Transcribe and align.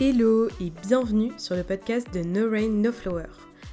Hello 0.00 0.46
et 0.60 0.70
bienvenue 0.70 1.32
sur 1.38 1.56
le 1.56 1.64
podcast 1.64 2.06
de 2.14 2.20
No 2.20 2.48
Rain 2.48 2.68
No 2.68 2.92
Flower. 2.92 3.26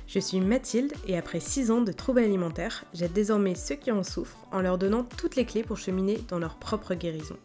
Je 0.08 0.18
suis 0.18 0.40
Mathilde 0.40 0.92
et 1.08 1.20
après 1.20 1.40
6 1.40 1.70
ans 1.70 1.82
de 1.82 1.92
troubles 1.92 2.22
alimentaires, 2.22 2.84
j'aide 2.96 3.14
désormais 3.14 3.54
ceux 3.54 3.76
qui 3.76 3.92
en 3.92 4.02
souffrent 4.02 4.48
en 4.52 4.62
leur 4.62 4.80
donnant 4.80 5.04
toutes 5.04 5.36
les 5.36 5.46
clés 5.46 5.62
pour 5.62 5.78
cheminer 5.78 6.20
dans 6.28 6.40
leur 6.40 6.56
propre 6.56 6.96
guérison. 6.96 7.38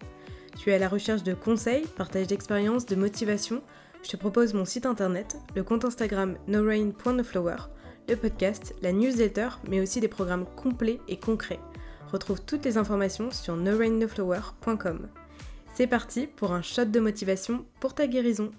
Tu 0.57 0.71
es 0.71 0.75
à 0.75 0.79
la 0.79 0.89
recherche 0.89 1.23
de 1.23 1.35
conseils, 1.35 1.87
partage 1.99 2.27
d'expériences, 2.27 2.87
de 2.87 2.97
motivation? 2.97 3.61
Je 4.03 4.09
te 4.09 4.17
propose 4.17 4.55
mon 4.55 4.65
site 4.65 4.87
internet, 4.87 5.37
le 5.55 5.63
compte 5.63 5.85
Instagram 5.85 6.39
norain.noflower, 6.49 7.57
le 8.09 8.17
podcast, 8.17 8.75
la 8.81 8.93
newsletter, 8.93 9.49
mais 9.69 9.83
aussi 9.83 10.01
des 10.01 10.09
programmes 10.09 10.47
complets 10.57 11.01
et 11.07 11.19
concrets. 11.19 11.61
Retrouve 12.11 12.41
toutes 12.41 12.65
les 12.65 12.79
informations 12.79 13.31
sur 13.31 13.57
norainnoflower.com. 13.57 15.09
C'est 15.75 15.87
parti 15.87 16.27
pour 16.27 16.53
un 16.53 16.63
shot 16.63 16.87
de 16.87 17.01
motivation 17.01 17.67
pour 17.79 17.95
ta 17.95 18.07
guérison. 18.07 18.53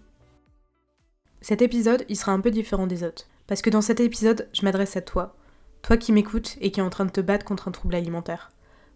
Cet 1.41 1.63
épisode, 1.63 2.05
il 2.08 2.16
sera 2.16 2.31
un 2.34 2.40
peu 2.40 2.52
différent 2.52 2.88
des 2.88 3.04
autres. 3.04 3.27
Parce 3.48 3.62
que 3.62 3.72
dans 3.72 3.81
cet 3.81 4.00
épisode, 4.00 4.48
je 4.54 4.63
m'adresse 4.63 4.95
à 4.95 5.02
toi. 5.02 5.36
Toi 5.81 5.98
qui 5.98 6.12
m'écoutes 6.12 6.55
et 6.62 6.72
qui 6.72 6.80
es 6.80 6.84
en 6.84 6.91
train 6.91 7.05
de 7.05 7.12
te 7.12 7.22
battre 7.22 7.45
contre 7.45 7.67
un 7.67 7.72
trouble 7.72 7.95
alimentaire. 7.95 8.52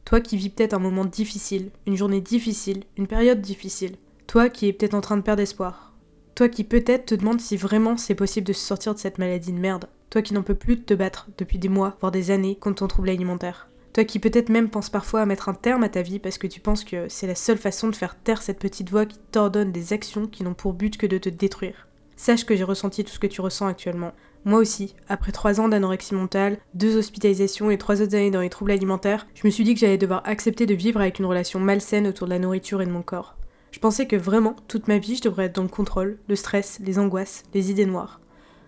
Toi 0.06 0.22
qui 0.22 0.38
vis 0.38 0.52
peut-être 0.52 0.76
un 0.76 0.80
moment 0.80 1.06
difficile, 1.06 1.72
une 1.88 1.98
journée 1.98 2.22
difficile, 2.22 2.84
une 2.96 3.08
période 3.08 3.42
difficile. 3.42 3.96
Toi 4.28 4.50
qui 4.50 4.68
es 4.68 4.74
peut-être 4.74 4.94
en 4.94 5.02
train 5.02 5.18
de 5.18 5.24
perdre 5.24 5.42
espoir. 5.42 5.94
Toi 6.36 6.48
qui 6.48 6.64
peut-être 6.64 7.08
te 7.08 7.16
demande 7.16 7.42
si 7.42 7.58
vraiment 7.58 7.98
c'est 7.98 8.14
possible 8.14 8.46
de 8.46 8.54
se 8.54 8.66
sortir 8.66 8.94
de 8.94 9.00
cette 9.00 9.18
maladie 9.18 9.52
de 9.52 9.60
merde. 9.60 9.90
Toi 10.12 10.22
qui 10.22 10.36
n'en 10.36 10.44
peux 10.44 10.56
plus 10.56 10.80
te 10.80 10.94
battre 10.94 11.28
depuis 11.40 11.58
des 11.58 11.70
mois, 11.70 11.98
voire 12.00 12.12
des 12.12 12.30
années 12.30 12.56
contre 12.56 12.78
ton 12.78 12.88
trouble 12.88 13.10
alimentaire. 13.10 13.68
Toi 13.94 14.04
qui 14.04 14.20
peut-être 14.20 14.50
même 14.50 14.70
penses 14.70 14.90
parfois 14.92 15.22
à 15.22 15.26
mettre 15.26 15.50
un 15.50 15.54
terme 15.56 15.84
à 15.84 15.90
ta 15.90 16.04
vie 16.04 16.20
parce 16.20 16.38
que 16.38 16.48
tu 16.48 16.60
penses 16.60 16.84
que 16.84 17.10
c'est 17.10 17.28
la 17.28 17.36
seule 17.36 17.58
façon 17.58 17.90
de 17.90 17.96
faire 17.96 18.16
taire 18.16 18.44
cette 18.44 18.60
petite 18.60 18.92
voix 18.92 19.08
qui 19.08 19.18
t'ordonne 19.32 19.72
des 19.72 19.94
actions 19.94 20.28
qui 20.28 20.44
n'ont 20.44 20.54
pour 20.54 20.74
but 20.74 20.98
que 20.98 21.08
de 21.08 21.18
te 21.18 21.30
détruire. 21.30 21.88
Sache 22.16 22.46
que 22.46 22.56
j'ai 22.56 22.64
ressenti 22.64 23.04
tout 23.04 23.12
ce 23.12 23.20
que 23.20 23.28
tu 23.28 23.42
ressens 23.42 23.68
actuellement. 23.68 24.14
Moi 24.46 24.60
aussi, 24.60 24.96
après 25.10 25.32
trois 25.32 25.60
ans 25.60 25.68
d'anorexie 25.68 26.16
mentale, 26.16 26.60
deux 26.74 26.98
hospitalisations 26.98 27.72
et 27.72 27.78
trois 27.78 28.02
autres 28.02 28.16
années 28.16 28.32
dans 28.32 28.42
les 28.42 28.50
troubles 28.50 28.72
alimentaires, 28.72 29.28
je 29.34 29.46
me 29.46 29.52
suis 29.52 29.64
dit 29.64 29.74
que 29.74 29.80
j'allais 29.80 29.98
devoir 29.98 30.22
accepter 30.26 30.66
de 30.66 30.76
vivre 30.76 31.02
avec 31.02 31.20
une 31.20 31.26
relation 31.26 31.60
malsaine 31.60 32.08
autour 32.08 32.28
de 32.28 32.34
la 32.34 32.40
nourriture 32.40 32.82
et 32.82 32.86
de 32.86 32.92
mon 32.92 33.02
corps. 33.02 33.36
Je 33.72 33.80
pensais 33.80 34.06
que 34.06 34.16
vraiment, 34.16 34.56
toute 34.68 34.88
ma 34.88 35.00
vie, 35.00 35.18
je 35.18 35.24
devrais 35.24 35.46
être 35.46 35.56
dans 35.56 35.64
le 35.64 35.68
contrôle, 35.68 36.18
le 36.30 36.36
stress, 36.36 36.80
les 36.82 37.00
angoisses, 37.00 37.44
les 37.54 37.72
idées 37.72 37.86
noires. 37.86 38.22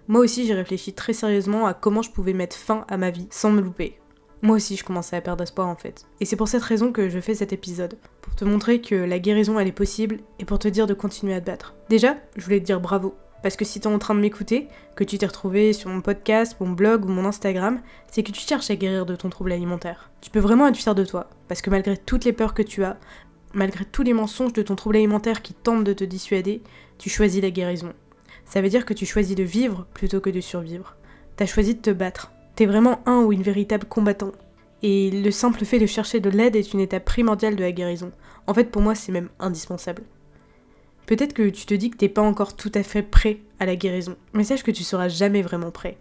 Moi 0.09 0.22
aussi, 0.22 0.45
j'ai 0.45 0.54
réfléchi 0.54 0.94
très 0.94 1.14
sérieusement 1.14 1.67
à 1.67 1.73
comment 1.73 2.02
je 2.02 2.11
pouvais 2.11 2.34
mettre 2.34 2.56
fin 2.56 2.86
à 2.89 2.98
ma 2.98 3.09
vie 3.09 3.28
sans 3.30 3.52
me 3.52 3.61
louper. 3.61 4.00
Moi 4.42 4.56
aussi, 4.56 4.76
je 4.76 4.84
commençais 4.84 5.16
à 5.16 5.22
perdre 5.22 5.44
espoir 5.44 5.67
en 5.67 5.76
fait. 5.76 6.06
Et 6.20 6.26
c'est 6.26 6.36
pour 6.36 6.48
cette 6.48 6.64
raison 6.64 6.92
que 6.92 7.09
je 7.09 7.20
fais 7.20 7.36
cet 7.36 7.54
épisode. 7.54 7.98
Pour 8.22 8.36
te 8.36 8.45
montrer 8.45 8.82
que 8.82 8.95
la 8.95 9.20
guérison 9.20 9.59
elle 9.59 9.67
est 9.67 9.72
possible 9.72 10.20
et 10.39 10.45
pour 10.45 10.59
te 10.59 10.67
dire 10.67 10.88
de 10.88 10.94
continuer 10.94 11.34
à 11.34 11.42
te 11.42 11.45
battre. 11.45 11.76
Déjà, 11.89 12.17
je 12.36 12.44
voulais 12.44 12.59
te 12.59 12.66
dire 12.66 12.80
bravo. 12.80 13.16
Parce 13.48 13.56
que 13.56 13.64
si 13.64 13.80
t'es 13.80 13.88
en 13.88 13.98
train 13.98 14.14
de 14.14 14.20
m'écouter, 14.20 14.67
que 14.98 15.06
tu 15.06 15.17
t'es 15.17 15.26
retrouvé 15.26 15.72
sur 15.72 15.90
mon 15.90 16.02
podcast, 16.02 16.58
mon 16.59 16.72
blog 16.72 17.06
ou 17.06 17.08
mon 17.08 17.23
Instagram, 17.23 17.80
c'est 18.12 18.22
que 18.22 18.34
tu 18.34 18.42
cherches 18.42 18.70
à 18.70 18.76
guérir 18.76 19.06
de 19.06 19.16
ton 19.16 19.30
trouble 19.30 19.54
alimentaire. 19.54 20.12
Tu 20.20 20.30
peux 20.30 20.42
vraiment 20.42 20.67
être 20.67 20.76
fier 20.76 20.94
de 20.94 21.06
toi, 21.06 21.30
parce 21.48 21.62
que 21.62 21.70
malgré 21.70 21.95
toutes 21.95 22.26
les 22.26 22.34
peurs 22.34 22.54
que 22.54 22.62
tu 22.62 22.84
as, 22.84 22.98
malgré 23.54 23.86
tous 23.86 24.04
les 24.04 24.12
mensonges 24.12 24.52
de 24.52 24.64
ton 24.64 24.76
trouble 24.76 24.98
alimentaire 24.98 25.42
qui 25.42 25.54
tentent 25.54 25.86
de 25.86 25.94
te 25.94 26.04
dissuader, 26.04 26.62
tu 26.98 27.09
choisis 27.09 27.42
la 27.42 27.50
guérison. 27.50 27.94
Ça 28.44 28.59
veut 28.59 28.67
dire 28.67 28.86
que 28.86 28.94
tu 28.94 29.06
choisis 29.06 29.38
de 29.38 29.44
vivre 29.44 29.88
plutôt 29.94 30.20
que 30.20 30.30
de 30.30 30.42
survivre. 30.42 30.98
T'as 31.38 31.45
choisi 31.45 31.73
de 31.73 31.80
te 31.80 31.92
battre. 31.92 32.34
T'es 32.56 32.66
vraiment 32.66 33.00
un 33.06 33.22
ou 33.22 33.32
une 33.32 33.44
véritable 33.44 33.88
combattant. 33.88 34.34
Et 34.84 35.09
le 35.09 35.32
simple 35.32 35.64
fait 35.64 35.80
de 35.80 35.86
chercher 35.86 36.20
de 36.20 36.30
l'aide 36.30 36.58
est 36.58 36.73
une 36.73 36.82
étape 36.82 37.06
primordiale 37.06 37.56
de 37.56 37.64
la 37.64 37.72
guérison. 37.72 38.11
En 38.45 38.54
fait, 38.54 38.66
pour 38.66 38.82
moi, 38.82 38.94
c'est 38.94 39.14
même 39.14 39.30
indispensable. 39.39 40.04
Peut-être 41.08 41.32
que 41.32 41.48
tu 41.50 41.66
te 41.66 41.73
dis 41.73 41.89
que 41.89 41.95
t'es 41.95 42.10
pas 42.10 42.21
encore 42.21 42.58
tout 42.58 42.71
à 42.76 42.83
fait 42.83 43.02
prêt 43.02 43.39
à 43.60 43.66
la 43.66 43.76
guérison, 43.76 44.16
mais 44.34 44.44
sache 44.44 44.64
que 44.64 44.72
tu 44.72 44.84
seras 44.84 45.08
jamais 45.08 45.42
vraiment 45.42 45.72
prêt. 45.72 45.98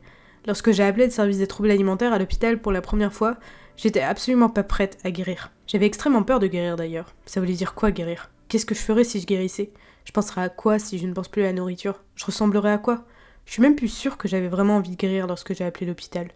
Lorsque 0.47 0.73
j'ai 0.73 0.85
appelé 0.85 1.07
le 1.07 1.11
service 1.11 1.39
des 1.39 1.47
troubles 1.47 1.71
alimentaires 1.71 2.13
à 2.13 2.19
l'hôpital 2.19 2.61
pour 2.61 2.73
la 2.73 2.81
première 2.81 3.13
fois, 3.13 3.37
j'étais 3.77 4.01
absolument 4.01 4.49
pas 4.49 4.63
prête 4.63 4.99
à 5.05 5.11
guérir. 5.11 5.53
J'avais 5.67 5.87
extrêmement 5.87 6.23
peur 6.23 6.39
de 6.39 6.47
guérir 6.47 6.77
d'ailleurs. 6.77 7.15
Ça 7.27 7.41
voulait 7.41 7.55
dire 7.55 7.75
quoi 7.75 7.91
guérir? 7.91 8.31
Qu'est-ce 8.49 8.67
que 8.67 8.75
je 8.75 8.81
ferais 8.81 9.05
si 9.05 9.21
je 9.21 9.27
guérissais? 9.27 9.73
Je 10.05 10.13
penserais 10.13 10.43
à 10.43 10.49
quoi 10.49 10.79
si 10.79 10.99
je 10.99 11.07
ne 11.07 11.13
pense 11.13 11.29
plus 11.29 11.43
à 11.43 11.47
la 11.47 11.53
nourriture? 11.53 12.05
Je 12.15 12.25
ressemblerais 12.25 12.73
à 12.73 12.79
quoi? 12.79 13.05
Je 13.45 13.53
suis 13.53 13.63
même 13.63 13.75
plus 13.75 13.89
sûre 13.89 14.17
que 14.17 14.29
j'avais 14.29 14.49
vraiment 14.49 14.77
envie 14.77 14.91
de 14.91 14.97
guérir 14.97 15.27
lorsque 15.27 15.55
j'ai 15.55 15.65
appelé 15.65 15.87
l'hôpital. 15.87 16.29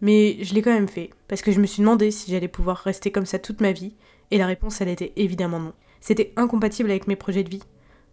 Mais 0.00 0.42
je 0.42 0.54
l'ai 0.54 0.62
quand 0.62 0.72
même 0.72 0.88
fait, 0.88 1.10
parce 1.26 1.42
que 1.42 1.52
je 1.52 1.60
me 1.60 1.66
suis 1.66 1.80
demandé 1.80 2.10
si 2.10 2.30
j'allais 2.30 2.48
pouvoir 2.48 2.78
rester 2.78 3.10
comme 3.10 3.26
ça 3.26 3.38
toute 3.38 3.60
ma 3.60 3.72
vie, 3.72 3.94
et 4.30 4.38
la 4.38 4.46
réponse 4.46 4.80
elle 4.80 4.88
était 4.88 5.12
évidemment 5.16 5.58
non. 5.58 5.72
C'était 6.00 6.32
incompatible 6.36 6.90
avec 6.90 7.06
mes 7.06 7.16
projets 7.16 7.42
de 7.42 7.50
vie. 7.50 7.62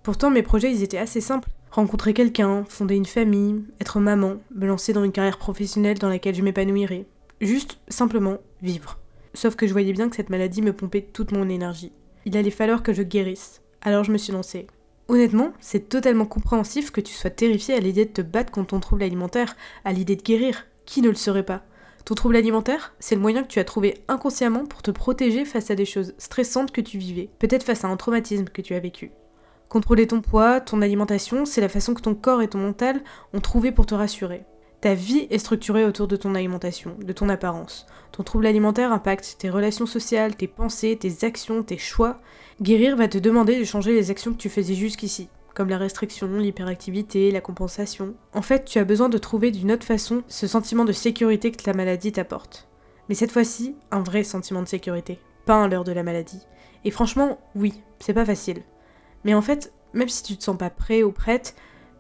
Pourtant, 0.04 0.30
mes 0.30 0.44
projets, 0.44 0.72
ils 0.72 0.84
étaient 0.84 0.98
assez 0.98 1.22
simples. 1.22 1.50
Rencontrer 1.72 2.14
quelqu'un, 2.14 2.64
fonder 2.68 2.96
une 2.96 3.06
famille, 3.06 3.64
être 3.80 4.00
maman, 4.00 4.38
me 4.56 4.66
lancer 4.66 4.94
dans 4.94 5.04
une 5.04 5.12
carrière 5.12 5.38
professionnelle 5.38 6.00
dans 6.00 6.10
laquelle 6.10 6.36
je 6.36 6.42
m'épanouirais. 6.42 7.06
Juste, 7.42 7.78
simplement, 7.88 8.38
vivre. 8.62 8.98
Sauf 9.34 9.56
que 9.56 9.68
je 9.68 9.74
voyais 9.74 9.94
bien 9.94 10.10
que 10.10 10.16
cette 10.16 10.32
maladie 10.32 10.62
me 10.62 10.74
pompait 10.74 11.02
toute 11.02 11.32
mon 11.32 11.50
énergie. 11.50 11.92
Il 12.26 12.36
allait 12.36 12.50
falloir 12.50 12.82
que 12.82 12.94
je 12.94 13.04
guérisse. 13.04 13.62
Alors 13.82 14.04
je 14.04 14.12
me 14.12 14.18
suis 14.18 14.34
lancée. 14.34 14.66
Honnêtement, 15.08 15.54
c'est 15.60 15.88
totalement 15.88 16.26
compréhensif 16.26 16.92
que 16.92 17.00
tu 17.00 17.14
sois 17.14 17.30
terrifiée 17.30 17.76
à 17.76 17.80
l'idée 17.80 18.06
de 18.06 18.12
te 18.12 18.22
battre 18.22 18.52
contre 18.52 18.70
ton 18.70 18.80
trouble 18.80 19.04
alimentaire, 19.04 19.56
à 19.86 19.94
l'idée 19.94 20.16
de 20.16 20.24
guérir. 20.24 20.66
Qui 20.86 21.02
ne 21.02 21.10
le 21.10 21.16
serait 21.16 21.46
pas? 21.46 21.64
Ton 22.04 22.16
trouble 22.16 22.38
alimentaire, 22.38 22.94
c'est 23.00 23.16
le 23.16 23.22
moyen 23.22 23.44
que 23.44 23.50
tu 23.50 23.60
as 23.60 23.66
trouvé 23.66 24.04
inconsciemment 24.08 24.66
pour 24.66 24.82
te 24.82 24.92
protéger 24.92 25.46
face 25.46 25.70
à 25.70 25.76
des 25.76 25.86
choses 25.86 26.14
stressantes 26.18 26.72
que 26.72 26.82
tu 26.82 26.98
vivais, 26.98 27.30
peut-être 27.40 27.64
face 27.64 27.84
à 27.84 27.90
un 27.90 27.98
traumatisme 27.98 28.46
que 28.46 28.62
tu 28.62 28.74
as 28.74 28.80
vécu. 28.80 29.12
Contrôler 29.70 30.08
ton 30.08 30.22
poids, 30.22 30.62
ton 30.62 30.82
alimentation, 30.82 31.46
c'est 31.46 31.62
la 31.62 31.70
façon 31.70 31.94
que 31.94 32.02
ton 32.02 32.16
corps 32.16 32.42
et 32.42 32.48
ton 32.48 32.60
mental 32.60 33.02
ont 33.34 33.42
trouvé 33.42 33.72
pour 33.74 33.86
te 33.86 33.96
rassurer. 33.96 34.46
Ta 34.80 34.94
vie 34.94 35.28
est 35.30 35.40
structurée 35.40 35.84
autour 35.84 36.08
de 36.08 36.16
ton 36.16 36.36
alimentation, 36.36 36.96
de 37.04 37.12
ton 37.12 37.28
apparence. 37.30 37.86
Ton 38.12 38.24
trouble 38.24 38.46
alimentaire 38.46 38.94
impacte 38.94 39.36
tes 39.40 39.50
relations 39.50 39.88
sociales, 39.88 40.36
tes 40.36 40.48
pensées, 40.48 40.98
tes 40.98 41.26
actions, 41.26 41.64
tes 41.64 41.78
choix. 41.78 42.22
Guérir 42.62 42.96
va 42.96 43.08
te 43.08 43.18
demander 43.18 43.60
de 43.60 43.66
changer 43.66 43.94
les 43.94 44.12
actions 44.12 44.32
que 44.32 44.38
tu 44.38 44.50
faisais 44.50 44.76
jusqu'ici, 44.76 45.30
comme 45.54 45.70
la 45.70 45.80
restriction, 45.80 46.28
l'hyperactivité, 46.38 47.32
la 47.32 47.42
compensation. 47.42 48.14
En 48.34 48.44
fait, 48.44 48.64
tu 48.66 48.78
as 48.78 48.86
besoin 48.86 49.10
de 49.10 49.18
trouver 49.18 49.52
d'une 49.52 49.72
autre 49.72 49.86
façon 49.86 50.24
ce 50.28 50.48
sentiment 50.48 50.86
de 50.86 50.94
sécurité 50.94 51.52
que 51.52 51.64
la 51.66 51.74
maladie 51.74 52.12
t'apporte. 52.14 52.68
Mais 53.10 53.16
cette 53.16 53.32
fois-ci, 53.32 53.76
un 53.92 54.02
vrai 54.02 54.24
sentiment 54.24 54.62
de 54.62 54.68
sécurité, 54.68 55.20
pas 55.46 55.56
un 55.56 55.68
leurre 55.68 55.84
de 55.84 55.92
la 55.92 56.04
maladie. 56.04 56.42
Et 56.86 56.92
franchement, 56.92 57.40
oui, 57.56 57.74
c'est 58.00 58.14
pas 58.14 58.26
facile. 58.26 58.64
Mais 59.24 59.34
en 59.34 59.42
fait, 59.42 59.74
même 59.94 60.10
si 60.10 60.24
tu 60.24 60.38
te 60.38 60.44
sens 60.44 60.58
pas 60.58 60.70
prêt 60.70 61.04
ou 61.04 61.12
prête, 61.12 61.56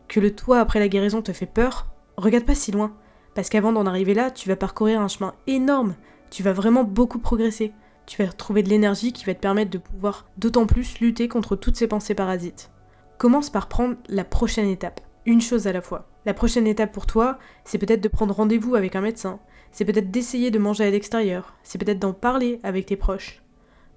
que 0.07 0.19
le 0.19 0.35
toi 0.35 0.59
après 0.59 0.79
la 0.79 0.87
guérison 0.87 1.21
te 1.21 1.33
fait 1.33 1.45
peur, 1.45 1.87
regarde 2.15 2.45
pas 2.45 2.55
si 2.55 2.71
loin. 2.71 2.95
Parce 3.35 3.49
qu'avant 3.49 3.73
d'en 3.73 3.85
arriver 3.85 4.13
là, 4.13 4.31
tu 4.31 4.49
vas 4.49 4.55
parcourir 4.55 5.01
un 5.01 5.07
chemin 5.07 5.35
énorme. 5.45 5.95
Tu 6.29 6.43
vas 6.43 6.53
vraiment 6.53 6.83
beaucoup 6.83 7.19
progresser. 7.19 7.73
Tu 8.05 8.21
vas 8.21 8.29
retrouver 8.29 8.63
de 8.63 8.69
l'énergie 8.69 9.13
qui 9.13 9.25
va 9.25 9.33
te 9.33 9.39
permettre 9.39 9.69
de 9.69 9.77
pouvoir 9.77 10.25
d'autant 10.37 10.65
plus 10.65 10.99
lutter 10.99 11.27
contre 11.27 11.55
toutes 11.55 11.75
ces 11.75 11.87
pensées 11.87 12.15
parasites. 12.15 12.71
Commence 13.17 13.49
par 13.49 13.67
prendre 13.67 13.97
la 14.07 14.23
prochaine 14.23 14.69
étape, 14.69 15.01
une 15.25 15.41
chose 15.41 15.67
à 15.67 15.73
la 15.73 15.81
fois. 15.81 16.07
La 16.25 16.33
prochaine 16.33 16.67
étape 16.67 16.91
pour 16.91 17.05
toi, 17.05 17.37
c'est 17.65 17.77
peut-être 17.77 18.01
de 18.01 18.07
prendre 18.07 18.33
rendez-vous 18.33 18.75
avec 18.75 18.95
un 18.95 19.01
médecin, 19.01 19.39
c'est 19.71 19.85
peut-être 19.85 20.09
d'essayer 20.09 20.51
de 20.51 20.59
manger 20.59 20.85
à 20.85 20.89
l'extérieur, 20.89 21.55
c'est 21.63 21.77
peut-être 21.77 21.99
d'en 21.99 22.13
parler 22.13 22.59
avec 22.63 22.85
tes 22.85 22.95
proches. 22.95 23.43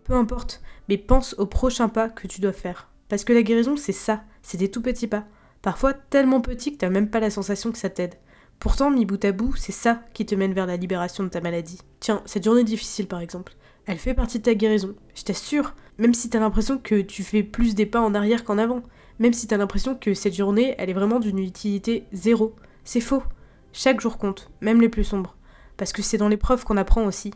Peu 0.05 0.15
importe, 0.15 0.61
mais 0.89 0.99
pense 0.99 1.35
au 1.39 1.47
prochain 1.47 1.89
pas 1.89 2.09
que 2.09 2.27
tu 2.27 2.41
dois 2.41 2.53
faire. 2.53 2.90
Parce 3.11 3.25
que 3.25 3.35
la 3.35 3.43
guérison, 3.43 3.77
c'est 3.77 3.93
ça, 3.93 4.23
c'est 4.41 4.57
des 4.57 4.71
tout 4.71 4.81
petits 4.81 5.09
pas. 5.09 5.27
Parfois 5.63 5.93
tellement 5.93 6.41
petits 6.41 6.73
que 6.73 6.79
t'as 6.79 6.89
même 6.89 7.11
pas 7.11 7.21
la 7.21 7.29
sensation 7.29 7.73
que 7.73 7.79
ça 7.79 7.91
t'aide. 7.91 8.15
Pourtant, 8.61 8.91
mis 8.91 9.05
bout 9.05 9.23
à 9.25 9.33
bout, 9.33 9.57
c'est 9.57 9.73
ça 9.73 10.03
qui 10.15 10.25
te 10.25 10.35
mène 10.35 10.55
vers 10.55 10.67
la 10.67 10.77
libération 10.77 11.25
de 11.25 11.29
ta 11.29 11.41
maladie. 11.41 11.81
Tiens, 11.99 12.23
cette 12.25 12.45
journée 12.45 12.65
difficile 12.65 13.09
par 13.09 13.21
exemple, 13.21 13.55
elle 13.87 13.99
fait 13.99 14.15
partie 14.15 14.39
de 14.39 14.45
ta 14.45 14.55
guérison, 14.55 14.95
je 15.15 15.25
t'assure, 15.25 15.75
même 15.99 16.15
si 16.15 16.31
t'as 16.31 16.39
l'impression 16.39 16.79
que 16.79 17.01
tu 17.01 17.25
fais 17.25 17.43
plus 17.43 17.75
des 17.75 17.85
pas 17.85 18.01
en 18.01 18.15
arrière 18.15 18.45
qu'en 18.45 18.59
avant, 18.59 18.83
même 19.19 19.33
si 19.33 19.47
t'as 19.47 19.57
l'impression 19.57 19.97
que 19.97 20.15
cette 20.15 20.37
journée, 20.37 20.77
elle 20.79 20.89
est 20.89 20.95
vraiment 20.95 21.19
d'une 21.19 21.41
utilité 21.41 22.05
zéro. 22.13 22.55
C'est 22.85 23.01
faux. 23.01 23.25
Chaque 23.73 24.01
jour 24.01 24.19
compte, 24.19 24.51
même 24.61 24.81
les 24.81 24.89
plus 24.89 25.05
sombres. 25.05 25.37
Parce 25.77 25.93
que 25.93 26.03
c'est 26.03 26.17
dans 26.17 26.29
l'épreuve 26.29 26.65
qu'on 26.65 26.77
apprend 26.77 27.05
aussi. 27.05 27.35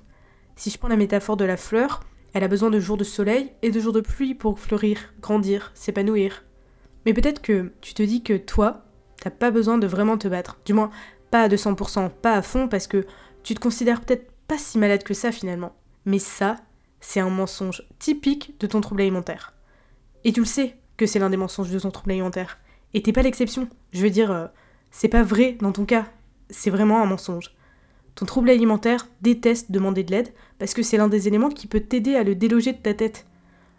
Si 0.56 0.70
je 0.70 0.78
prends 0.78 0.88
la 0.88 0.96
métaphore 0.96 1.36
de 1.36 1.44
la 1.44 1.56
fleur, 1.56 2.00
elle 2.34 2.44
a 2.44 2.48
besoin 2.48 2.68
de 2.68 2.80
jours 2.80 2.96
de 2.96 3.04
soleil 3.04 3.52
et 3.62 3.70
de 3.70 3.80
jours 3.80 3.92
de 3.92 4.00
pluie 4.00 4.34
pour 4.34 4.58
fleurir, 4.58 5.14
grandir, 5.20 5.70
s'épanouir. 5.74 6.44
Mais 7.06 7.14
peut-être 7.14 7.40
que 7.40 7.72
tu 7.80 7.94
te 7.94 8.02
dis 8.02 8.22
que 8.22 8.36
toi, 8.36 8.84
t'as 9.20 9.30
pas 9.30 9.52
besoin 9.52 9.78
de 9.78 9.86
vraiment 9.86 10.18
te 10.18 10.26
battre. 10.26 10.58
Du 10.66 10.72
moins, 10.72 10.90
pas 11.30 11.42
à 11.42 11.48
200%, 11.48 12.10
pas 12.10 12.34
à 12.34 12.42
fond, 12.42 12.68
parce 12.68 12.88
que 12.88 13.06
tu 13.44 13.54
te 13.54 13.60
considères 13.60 14.00
peut-être 14.00 14.32
pas 14.48 14.58
si 14.58 14.78
malade 14.78 15.04
que 15.04 15.14
ça 15.14 15.30
finalement. 15.30 15.76
Mais 16.06 16.18
ça, 16.18 16.56
c'est 17.00 17.20
un 17.20 17.30
mensonge 17.30 17.86
typique 18.00 18.58
de 18.58 18.66
ton 18.66 18.80
trouble 18.80 19.02
alimentaire. 19.02 19.54
Et 20.24 20.32
tu 20.32 20.40
le 20.40 20.46
sais 20.46 20.76
que 20.96 21.06
c'est 21.06 21.20
l'un 21.20 21.30
des 21.30 21.36
mensonges 21.36 21.70
de 21.70 21.78
ton 21.78 21.90
trouble 21.90 22.12
alimentaire. 22.12 22.58
Et 22.94 23.02
t'es 23.02 23.12
pas 23.12 23.22
l'exception. 23.22 23.68
Je 23.92 24.02
veux 24.02 24.10
dire, 24.10 24.32
euh, 24.32 24.46
c'est 24.90 25.08
pas 25.08 25.22
vrai 25.22 25.56
dans 25.60 25.72
ton 25.72 25.84
cas. 25.84 26.06
C'est 26.50 26.70
vraiment 26.70 27.00
un 27.00 27.06
mensonge. 27.06 27.54
Ton 28.14 28.26
trouble 28.26 28.50
alimentaire 28.50 29.08
déteste 29.22 29.72
demander 29.72 30.04
de 30.04 30.12
l'aide 30.12 30.32
parce 30.58 30.74
que 30.74 30.82
c'est 30.82 30.96
l'un 30.96 31.08
des 31.08 31.26
éléments 31.26 31.48
qui 31.48 31.66
peut 31.66 31.80
t'aider 31.80 32.14
à 32.14 32.22
le 32.22 32.34
déloger 32.34 32.72
de 32.72 32.78
ta 32.78 32.94
tête. 32.94 33.26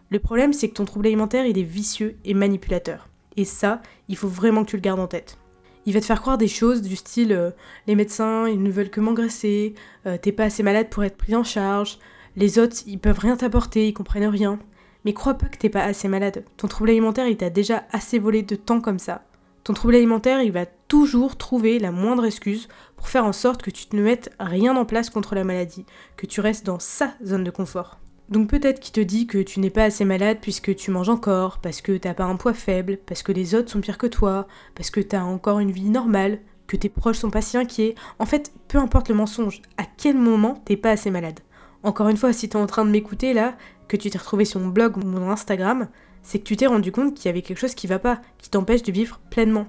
Le 0.09 0.19
problème, 0.19 0.53
c'est 0.53 0.69
que 0.69 0.75
ton 0.75 0.85
trouble 0.85 1.07
alimentaire, 1.07 1.45
il 1.45 1.57
est 1.57 1.63
vicieux 1.63 2.17
et 2.25 2.33
manipulateur. 2.33 3.09
Et 3.37 3.45
ça, 3.45 3.81
il 4.07 4.17
faut 4.17 4.27
vraiment 4.27 4.63
que 4.63 4.71
tu 4.71 4.75
le 4.75 4.81
gardes 4.81 4.99
en 4.99 5.07
tête. 5.07 5.37
Il 5.85 5.93
va 5.93 6.01
te 6.01 6.05
faire 6.05 6.21
croire 6.21 6.37
des 6.37 6.47
choses 6.47 6.81
du 6.81 6.95
style 6.95 7.31
euh, 7.31 7.51
les 7.87 7.95
médecins, 7.95 8.47
ils 8.47 8.61
ne 8.61 8.71
veulent 8.71 8.89
que 8.89 9.01
m'engraisser, 9.01 9.75
euh, 10.07 10.17
t'es 10.19 10.31
pas 10.31 10.45
assez 10.45 10.63
malade 10.63 10.89
pour 10.89 11.03
être 11.03 11.17
pris 11.17 11.35
en 11.35 11.43
charge, 11.43 11.99
les 12.35 12.59
autres, 12.59 12.77
ils 12.85 12.99
peuvent 12.99 13.19
rien 13.19 13.37
t'apporter, 13.37 13.87
ils 13.87 13.93
comprennent 13.93 14.25
rien. 14.25 14.59
Mais 15.05 15.13
crois 15.13 15.35
pas 15.35 15.47
que 15.47 15.57
t'es 15.57 15.69
pas 15.69 15.83
assez 15.83 16.07
malade. 16.07 16.43
Ton 16.57 16.67
trouble 16.67 16.89
alimentaire, 16.89 17.27
il 17.27 17.37
t'a 17.37 17.49
déjà 17.49 17.85
assez 17.91 18.19
volé 18.19 18.41
de 18.41 18.55
temps 18.55 18.81
comme 18.81 18.99
ça. 18.99 19.23
Ton 19.63 19.73
trouble 19.73 19.95
alimentaire, 19.95 20.41
il 20.41 20.51
va 20.51 20.65
toujours 20.87 21.37
trouver 21.37 21.79
la 21.79 21.91
moindre 21.91 22.25
excuse 22.25 22.67
pour 22.95 23.07
faire 23.07 23.25
en 23.25 23.33
sorte 23.33 23.61
que 23.61 23.71
tu 23.71 23.85
ne 23.93 24.03
mettes 24.03 24.31
rien 24.39 24.75
en 24.75 24.85
place 24.85 25.09
contre 25.09 25.35
la 25.35 25.43
maladie, 25.43 25.85
que 26.17 26.25
tu 26.25 26.41
restes 26.41 26.65
dans 26.65 26.79
sa 26.79 27.13
zone 27.23 27.43
de 27.43 27.51
confort. 27.51 27.99
Donc 28.29 28.49
peut-être 28.49 28.79
qu'il 28.79 28.93
te 28.93 29.01
dit 29.01 29.27
que 29.27 29.37
tu 29.37 29.59
n'es 29.59 29.69
pas 29.69 29.83
assez 29.83 30.05
malade 30.05 30.39
puisque 30.41 30.75
tu 30.75 30.89
manges 30.89 31.09
encore, 31.09 31.59
parce 31.59 31.81
que 31.81 31.95
t'as 31.97 32.15
pas 32.15 32.23
un 32.23 32.35
poids 32.37 32.53
faible, 32.53 32.97
parce 33.05 33.21
que 33.21 33.31
les 33.31 33.53
autres 33.53 33.71
sont 33.71 33.81
pires 33.81 33.99
que 33.99 34.07
toi, 34.07 34.47
parce 34.73 34.89
que 34.89 34.99
t'as 34.99 35.21
encore 35.21 35.59
une 35.59 35.71
vie 35.71 35.89
normale, 35.89 36.39
que 36.67 36.75
tes 36.75 36.89
proches 36.89 37.19
sont 37.19 37.29
pas 37.29 37.43
si 37.43 37.57
inquiets. 37.57 37.93
En 38.17 38.25
fait, 38.25 38.51
peu 38.67 38.79
importe 38.79 39.09
le 39.09 39.15
mensonge, 39.15 39.61
à 39.77 39.83
quel 39.97 40.17
moment 40.17 40.61
t'es 40.65 40.77
pas 40.77 40.91
assez 40.91 41.11
malade? 41.11 41.41
Encore 41.83 42.09
une 42.09 42.17
fois, 42.17 42.33
si 42.33 42.49
t'es 42.49 42.55
en 42.55 42.65
train 42.65 42.83
de 42.83 42.89
m'écouter 42.89 43.33
là, 43.33 43.55
que 43.87 43.97
tu 43.97 44.09
t'es 44.09 44.17
retrouvé 44.17 44.45
sur 44.45 44.59
mon 44.59 44.69
blog 44.69 44.97
ou 44.97 45.01
mon 45.01 45.29
Instagram, 45.29 45.87
c'est 46.23 46.39
que 46.39 46.45
tu 46.45 46.57
t'es 46.57 46.65
rendu 46.65 46.91
compte 46.91 47.13
qu'il 47.13 47.27
y 47.27 47.29
avait 47.29 47.43
quelque 47.43 47.59
chose 47.59 47.75
qui 47.75 47.85
va 47.85 47.99
pas, 47.99 48.19
qui 48.39 48.49
t'empêche 48.49 48.81
de 48.81 48.91
vivre 48.91 49.19
pleinement. 49.29 49.67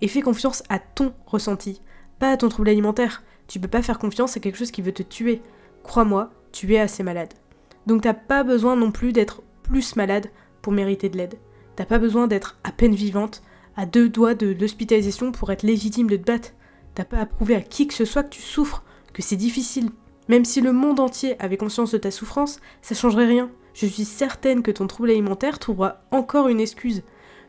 Et 0.00 0.08
fais 0.08 0.22
confiance 0.22 0.62
à 0.68 0.78
ton 0.78 1.12
ressenti, 1.26 1.80
pas 2.18 2.30
à 2.30 2.36
ton 2.36 2.48
trouble 2.48 2.68
alimentaire. 2.68 3.22
Tu 3.46 3.58
peux 3.58 3.68
pas 3.68 3.82
faire 3.82 3.98
confiance 3.98 4.36
à 4.36 4.40
quelque 4.40 4.58
chose 4.58 4.70
qui 4.70 4.82
veut 4.82 4.92
te 4.92 5.02
tuer. 5.02 5.42
Crois-moi, 5.82 6.30
tu 6.52 6.72
es 6.74 6.78
assez 6.78 7.02
malade. 7.02 7.34
Donc 7.86 8.02
t'as 8.02 8.14
pas 8.14 8.44
besoin 8.44 8.76
non 8.76 8.90
plus 8.90 9.12
d'être 9.12 9.42
plus 9.62 9.96
malade 9.96 10.28
pour 10.62 10.72
mériter 10.72 11.08
de 11.08 11.16
l'aide. 11.16 11.38
T'as 11.76 11.86
pas 11.86 11.98
besoin 11.98 12.26
d'être 12.26 12.58
à 12.64 12.72
peine 12.72 12.94
vivante, 12.94 13.42
à 13.76 13.86
deux 13.86 14.08
doigts 14.08 14.34
de 14.34 14.48
l'hospitalisation 14.58 15.32
pour 15.32 15.50
être 15.52 15.62
légitime 15.62 16.08
de 16.08 16.16
te 16.16 16.24
battre. 16.24 16.50
T'as 16.94 17.04
pas 17.04 17.18
à 17.18 17.26
prouver 17.26 17.54
à 17.54 17.60
qui 17.60 17.86
que 17.86 17.94
ce 17.94 18.04
soit 18.04 18.24
que 18.24 18.30
tu 18.34 18.42
souffres, 18.42 18.82
que 19.12 19.22
c'est 19.22 19.36
difficile. 19.36 19.90
Même 20.28 20.44
si 20.44 20.60
le 20.60 20.72
monde 20.72 21.00
entier 21.00 21.40
avait 21.40 21.56
conscience 21.56 21.92
de 21.92 21.98
ta 21.98 22.10
souffrance, 22.10 22.60
ça 22.82 22.94
changerait 22.94 23.26
rien. 23.26 23.50
Je 23.74 23.86
suis 23.86 24.04
certaine 24.04 24.62
que 24.62 24.70
ton 24.70 24.86
trouble 24.86 25.10
alimentaire 25.10 25.58
trouvera 25.58 26.02
encore 26.10 26.48
une 26.48 26.60
excuse. 26.60 27.02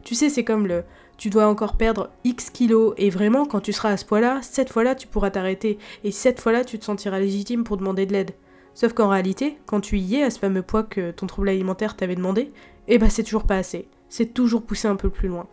Tu 0.04 0.16
sais, 0.16 0.30
c'est 0.30 0.44
comme 0.44 0.68
le 0.68 0.84
tu 1.20 1.30
dois 1.30 1.48
encore 1.48 1.76
perdre 1.76 2.10
X 2.24 2.50
kilos 2.50 2.94
et 2.96 3.10
vraiment 3.10 3.46
quand 3.46 3.60
tu 3.60 3.74
seras 3.74 3.90
à 3.90 3.98
ce 3.98 4.06
poids-là, 4.06 4.40
cette 4.42 4.70
fois-là 4.70 4.96
tu 4.96 5.06
pourras 5.06 5.30
t'arrêter 5.30 5.78
et 6.06 6.12
cette 6.12 6.40
fois-là 6.40 6.64
tu 6.64 6.80
te 6.80 6.86
sentiras 6.86 7.20
légitime 7.20 7.66
pour 7.66 7.76
demander 7.76 8.06
de 8.06 8.14
l'aide. 8.14 8.32
Sauf 8.74 8.94
qu'en 8.94 9.10
réalité, 9.10 9.58
quand 9.66 9.82
tu 9.82 9.98
y 9.98 10.16
es 10.16 10.24
à 10.24 10.30
ce 10.30 10.40
fameux 10.40 10.62
poids 10.62 10.84
que 10.84 11.12
ton 11.12 11.28
trouble 11.28 11.50
alimentaire 11.50 11.98
t'avait 11.98 12.16
demandé, 12.16 12.54
eh 12.88 12.98
ben 12.98 13.10
c'est 13.10 13.24
toujours 13.24 13.44
pas 13.44 13.58
assez. 13.58 13.90
C'est 14.08 14.34
toujours 14.34 14.64
poussé 14.64 14.88
un 14.88 14.96
peu 14.96 15.10
plus 15.10 15.28
loin. 15.28 15.48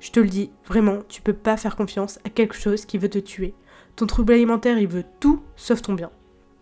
Je 0.00 0.10
te 0.10 0.20
le 0.20 0.28
dis, 0.28 0.50
vraiment, 0.66 1.00
tu 1.06 1.20
peux 1.20 1.34
pas 1.34 1.58
faire 1.58 1.76
confiance 1.76 2.18
à 2.24 2.30
quelque 2.30 2.56
chose 2.56 2.86
qui 2.86 2.96
veut 2.96 3.10
te 3.10 3.18
tuer. 3.18 3.52
Ton 3.96 4.06
trouble 4.06 4.32
alimentaire, 4.32 4.78
il 4.78 4.88
veut 4.88 5.04
tout 5.20 5.42
sauf 5.54 5.82
ton 5.82 5.92
bien. 5.92 6.10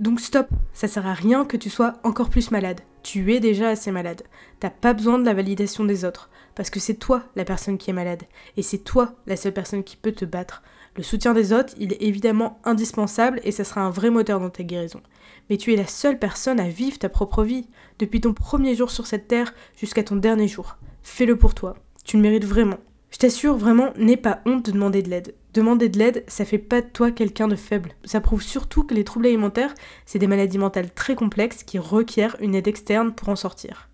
Donc 0.01 0.19
stop, 0.19 0.49
ça 0.73 0.89
sert 0.89 1.07
à 1.07 1.15
rien 1.15 1.45
que 1.45 1.57
tu 1.57 1.71
sois 1.71 1.95
encore 2.03 2.31
plus 2.31 2.51
malade. 2.51 2.81
Tu 3.05 3.33
es 3.33 3.41
déjà 3.41 3.69
assez 3.69 3.93
malade. 3.93 4.23
T'as 4.59 4.71
pas 4.71 4.95
besoin 4.95 5.19
de 5.21 5.25
la 5.25 5.35
validation 5.35 5.85
des 5.85 6.05
autres, 6.05 6.31
parce 6.59 6.71
que 6.71 6.81
c'est 6.81 6.95
toi 6.95 7.23
la 7.37 7.45
personne 7.45 7.79
qui 7.79 7.89
est 7.89 7.93
malade, 7.93 8.25
et 8.57 8.63
c'est 8.63 8.79
toi 8.79 9.15
la 9.29 9.37
seule 9.37 9.55
personne 9.55 9.85
qui 9.85 9.95
peut 9.95 10.11
te 10.11 10.25
battre. 10.25 10.65
Le 10.97 11.05
soutien 11.05 11.33
des 11.33 11.53
autres, 11.53 11.73
il 11.79 11.93
est 11.93 12.03
évidemment 12.03 12.59
indispensable 12.65 13.41
et 13.45 13.53
ça 13.53 13.63
sera 13.63 13.83
un 13.83 13.91
vrai 13.91 14.11
moteur 14.11 14.41
dans 14.41 14.51
ta 14.51 14.65
guérison. 14.65 15.01
Mais 15.49 15.57
tu 15.57 15.73
es 15.73 15.77
la 15.77 15.87
seule 15.87 16.19
personne 16.19 16.59
à 16.59 16.69
vivre 16.69 16.99
ta 16.99 17.09
propre 17.09 17.45
vie, 17.45 17.69
depuis 18.01 18.21
ton 18.21 18.35
premier 18.35 18.75
jour 18.75 18.91
sur 18.91 19.07
cette 19.07 19.29
terre 19.29 19.55
jusqu'à 19.77 20.03
ton 20.03 20.17
dernier 20.17 20.49
jour. 20.49 20.79
Fais-le 21.05 21.37
pour 21.39 21.55
toi. 21.55 21.77
Tu 22.05 22.17
le 22.17 22.23
mérites 22.23 22.45
vraiment. 22.45 22.79
Je 23.13 23.19
t'assure 23.19 23.57
vraiment, 23.57 23.93
n'aie 23.97 24.17
pas 24.17 24.41
honte 24.45 24.67
de 24.67 24.73
demander 24.73 25.03
de 25.03 25.11
l'aide. 25.11 25.37
Demander 25.55 25.89
de 25.89 25.99
l'aide, 26.01 26.25
ça 26.27 26.45
fait 26.45 26.59
pas 26.59 26.81
de 26.81 26.89
toi 26.89 27.13
quelqu'un 27.13 27.47
de 27.47 27.55
faible. 27.55 27.93
Ça 28.03 28.21
prouve 28.21 28.43
surtout 28.43 28.83
que 28.83 28.95
les 28.95 29.05
troubles 29.05 29.27
alimentaires, 29.27 29.75
c'est 30.07 30.19
des 30.19 30.27
maladies 30.27 30.59
mentales 30.59 30.93
très 30.93 31.15
complexes 31.15 31.63
qui 31.63 31.79
requièrent 31.79 32.37
une 32.41 32.57
aide 32.57 32.67
externe 32.67 33.15
pour 33.15 33.29
en 33.29 33.37
sortir. 33.37 33.89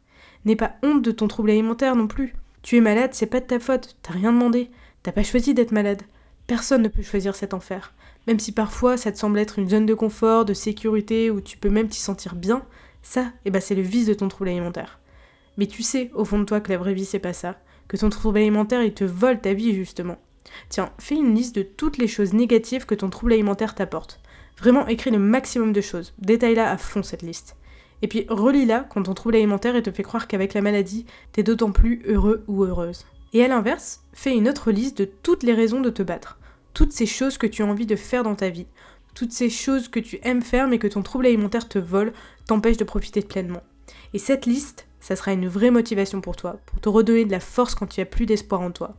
N'aie 0.47 0.57
pas 0.57 0.77
honte 0.83 1.03
de 1.03 1.11
ton 1.11 1.29
trouble 1.29 1.51
alimentaire 1.51 1.95
non 1.95 2.07
plus. 2.07 2.33
Tu 2.65 2.79
es 2.79 2.81
malade, 2.81 3.11
c'est 3.13 3.27
pas 3.27 3.41
de 3.41 3.45
ta 3.45 3.61
faute, 3.61 3.95
t'as 4.01 4.15
rien 4.15 4.33
demandé. 4.33 4.71
T'as 5.03 5.13
pas 5.13 5.23
choisi 5.23 5.53
d'être 5.53 5.71
malade. 5.71 6.01
Personne 6.47 6.81
ne 6.81 6.89
peut 6.89 7.03
choisir 7.03 7.37
cet 7.37 7.53
enfer. 7.53 7.93
Même 8.27 8.39
si 8.39 8.53
parfois 8.53 8.97
ça 8.97 9.13
te 9.13 9.19
semble 9.19 9.39
être 9.39 9.59
une 9.59 9.69
zone 9.69 9.85
de 9.85 9.93
confort, 9.93 10.47
de 10.47 10.55
sécurité, 10.55 11.31
où 11.31 11.43
tu 11.43 11.59
peux 11.59 11.69
même 11.69 11.89
t'y 11.89 12.01
sentir 12.01 12.35
bien, 12.35 12.65
ça, 13.03 13.31
eh 13.45 13.51
ben 13.51 13.61
c'est 13.61 13.75
le 13.75 13.83
vice 13.83 14.07
de 14.07 14.15
ton 14.15 14.29
trouble 14.29 14.49
alimentaire. 14.49 14.99
Mais 15.59 15.67
tu 15.67 15.83
sais 15.83 16.11
au 16.15 16.25
fond 16.25 16.39
de 16.39 16.45
toi 16.45 16.61
que 16.61 16.73
la 16.73 16.79
vraie 16.79 16.95
vie 16.95 17.05
c'est 17.05 17.19
pas 17.19 17.35
ça, 17.35 17.61
que 17.87 17.99
ton 17.99 18.09
trouble 18.09 18.39
alimentaire 18.39 18.83
il 18.83 18.95
te 18.95 19.05
vole 19.05 19.43
ta 19.43 19.53
vie 19.53 19.75
justement. 19.75 20.17
Tiens, 20.71 20.91
fais 20.99 21.17
une 21.17 21.35
liste 21.35 21.57
de 21.57 21.63
toutes 21.65 21.99
les 21.99 22.09
choses 22.09 22.33
négatives 22.33 22.87
que 22.87 22.95
ton 22.95 23.11
trouble 23.11 23.35
alimentaire 23.35 23.75
t'apporte. 23.75 24.21
Vraiment, 24.57 24.87
écris 24.87 25.11
le 25.11 25.19
maximum 25.19 25.75
de 25.75 25.83
choses. 25.83 26.15
Détaille-la 26.19 26.71
à 26.71 26.79
fond 26.79 27.03
cette 27.03 27.21
liste. 27.21 27.57
Et 28.05 28.07
puis 28.07 28.27
relis-la 28.29 28.81
quand 28.81 29.05
ton 29.05 29.15
trouble 29.15 29.37
alimentaire 29.37 29.83
te 29.83 29.91
fait 29.91 30.03
croire 30.03 30.29
qu'avec 30.29 30.53
la 30.53 30.61
maladie, 30.61 31.07
t'es 31.33 31.43
d'autant 31.43 31.73
plus 31.73 32.03
heureux 32.07 32.45
ou 32.49 32.63
heureuse. 32.63 33.07
Et 33.33 33.43
à 33.43 33.49
l'inverse, 33.49 34.03
fais 34.13 34.37
une 34.37 34.47
autre 34.47 34.71
liste 34.73 34.99
de 34.99 35.07
toutes 35.07 35.43
les 35.43 35.55
raisons 35.55 35.81
de 35.81 35.89
te 35.89 36.03
battre. 36.03 36.39
Toutes 36.75 36.93
ces 36.93 37.07
choses 37.07 37.39
que 37.39 37.47
tu 37.47 37.63
as 37.63 37.67
envie 37.67 37.87
de 37.87 37.97
faire 37.97 38.23
dans 38.23 38.35
ta 38.35 38.51
vie. 38.51 38.67
Toutes 39.15 39.33
ces 39.33 39.49
choses 39.49 39.89
que 39.89 40.01
tu 40.01 40.19
aimes 40.23 40.43
faire 40.43 40.69
mais 40.69 40.79
que 40.79 40.87
ton 40.87 41.01
trouble 41.01 41.25
alimentaire 41.25 41.67
te 41.67 41.79
vole, 41.79 42.13
t'empêche 42.47 42.77
de 42.77 42.85
profiter 42.85 43.23
pleinement. 43.23 43.63
Et 44.13 44.19
cette 44.19 44.45
liste, 44.45 44.87
ça 45.01 45.17
sera 45.17 45.33
une 45.33 45.49
vraie 45.49 45.71
motivation 45.71 46.21
pour 46.21 46.37
toi, 46.37 46.59
pour 46.67 46.83
te 46.83 46.91
redonner 46.91 47.25
de 47.25 47.33
la 47.33 47.41
force 47.41 47.75
quand 47.75 47.87
tu 47.87 48.03
as 48.03 48.05
plus 48.05 48.27
d'espoir 48.27 48.61
en 48.61 48.71
toi. 48.71 48.95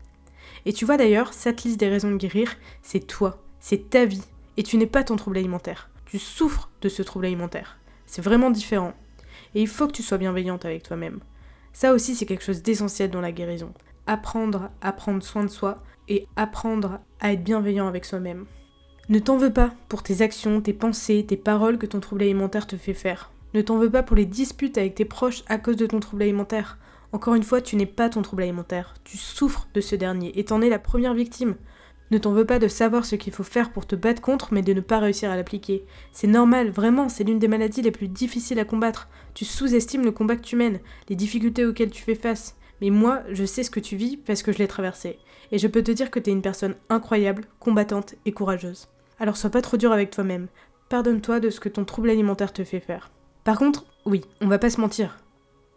Et 0.66 0.74
tu 0.74 0.84
vois 0.84 0.98
d'ailleurs, 0.98 1.32
cette 1.32 1.64
liste 1.64 1.80
des 1.80 1.90
raisons 1.90 2.10
de 2.10 2.18
guérir, 2.18 2.56
c'est 2.82 3.06
toi, 3.06 3.44
c'est 3.60 3.92
ta 3.92 4.06
vie, 4.06 4.26
et 4.58 4.64
tu 4.64 4.78
n'es 4.78 4.88
pas 4.88 5.04
ton 5.04 5.16
trouble 5.16 5.38
alimentaire. 5.38 5.92
Tu 6.08 6.18
souffres 6.18 6.72
de 6.82 6.90
ce 6.90 7.04
trouble 7.04 7.28
alimentaire. 7.28 7.78
C'est 8.06 8.22
vraiment 8.22 8.52
différent. 8.52 8.94
Et 9.54 9.62
il 9.62 9.68
faut 9.68 9.88
que 9.88 9.94
tu 9.94 10.04
sois 10.04 10.18
bienveillante 10.18 10.66
avec 10.66 10.84
toi-même. 10.84 11.20
Ça 11.74 11.94
aussi, 11.94 12.16
c'est 12.16 12.26
quelque 12.26 12.44
chose 12.44 12.62
d'essentiel 12.62 13.10
dans 13.10 13.22
la 13.22 13.32
guérison. 13.32 13.74
Apprendre 14.08 14.70
à 14.82 14.92
prendre 14.94 15.24
soin 15.24 15.44
de 15.44 15.50
soi 15.50 15.84
et 16.08 16.28
apprendre 16.36 17.00
à 17.20 17.34
être 17.34 17.44
bienveillant 17.44 17.88
avec 17.88 18.06
soi-même. 18.06 18.46
Ne 19.10 19.20
t'en 19.20 19.38
veux 19.38 19.54
pas 19.54 19.72
pour 19.88 20.04
tes 20.04 20.22
actions, 20.22 20.62
tes 20.62 20.74
pensées, 20.74 21.26
tes 21.28 21.38
paroles 21.38 21.78
que 21.78 21.86
ton 21.86 22.00
trouble 22.00 22.24
alimentaire 22.24 22.66
te 22.66 22.76
fait 22.76 22.94
faire. 22.94 23.32
Ne 23.54 23.62
t'en 23.62 23.78
veux 23.78 23.90
pas 23.90 24.04
pour 24.04 24.16
les 24.16 24.26
disputes 24.26 24.78
avec 24.78 24.96
tes 24.96 25.06
proches 25.06 25.44
à 25.48 25.58
cause 25.58 25.78
de 25.78 25.86
ton 25.86 26.00
trouble 26.00 26.24
alimentaire. 26.24 26.78
Encore 27.12 27.36
une 27.36 27.44
fois, 27.44 27.62
tu 27.62 27.76
n'es 27.76 27.86
pas 27.86 28.10
ton 28.10 28.22
trouble 28.22 28.44
alimentaire, 28.44 28.96
tu 29.04 29.18
souffres 29.18 29.68
de 29.74 29.80
ce 29.80 29.96
dernier 29.96 30.38
et 30.38 30.46
t'en 30.46 30.62
es 30.62 30.70
la 30.70 30.80
première 30.80 31.14
victime. 31.14 31.56
Ne 32.12 32.18
t'en 32.20 32.34
veux 32.34 32.46
pas 32.46 32.60
de 32.60 32.68
savoir 32.68 33.06
ce 33.06 33.16
qu'il 33.16 33.34
faut 33.34 33.44
faire 33.44 33.72
pour 33.72 33.88
te 33.88 33.96
battre 33.96 34.22
contre 34.22 34.54
mais 34.54 34.62
de 34.62 34.74
ne 34.74 34.82
pas 34.82 35.00
réussir 35.00 35.32
à 35.32 35.36
l'appliquer. 35.36 35.86
C'est 36.12 36.28
normal, 36.28 36.70
vraiment, 36.70 37.10
c'est 37.10 37.24
l'une 37.24 37.40
des 37.40 37.48
maladies 37.48 37.82
les 37.82 37.92
plus 37.92 38.08
difficiles 38.08 38.60
à 38.60 38.66
combattre. 38.66 39.10
Tu 39.34 39.44
sous-estimes 39.44 40.06
le 40.06 40.12
combat 40.12 40.36
que 40.36 40.42
tu 40.42 40.56
mènes, 40.56 40.80
les 41.10 41.16
difficultés 41.16 41.66
auxquelles 41.66 41.90
tu 41.90 42.04
fais 42.04 42.16
face. 42.16 42.56
Mais 42.82 42.90
moi, 42.90 43.22
je 43.32 43.46
sais 43.46 43.64
ce 43.64 43.72
que 43.72 43.80
tu 43.80 43.96
vis 43.96 44.18
parce 44.18 44.44
que 44.44 44.52
je 44.52 44.60
l'ai 44.60 44.68
traversé. 44.68 45.18
Et 45.52 45.58
je 45.58 45.68
peux 45.68 45.82
te 45.82 45.92
dire 45.92 46.12
que 46.12 46.20
t'es 46.20 46.32
une 46.32 46.42
personne 46.42 46.76
incroyable, 46.90 47.46
combattante 47.60 48.16
et 48.26 48.32
courageuse. 48.32 48.88
Alors 49.20 49.38
sois 49.38 49.50
pas 49.50 49.62
trop 49.62 49.78
dur 49.78 49.92
avec 49.92 50.12
toi-même. 50.12 50.48
Pardonne-toi 50.90 51.40
de 51.40 51.50
ce 51.50 51.60
que 51.60 51.70
ton 51.70 51.86
trouble 51.86 52.10
alimentaire 52.10 52.54
te 52.54 52.64
fait 52.64 52.80
faire. 52.80 53.12
Par 53.44 53.58
contre, 53.58 53.86
oui, 54.06 54.22
on 54.42 54.48
va 54.48 54.60
pas 54.60 54.70
se 54.70 54.82
mentir. 54.82 55.18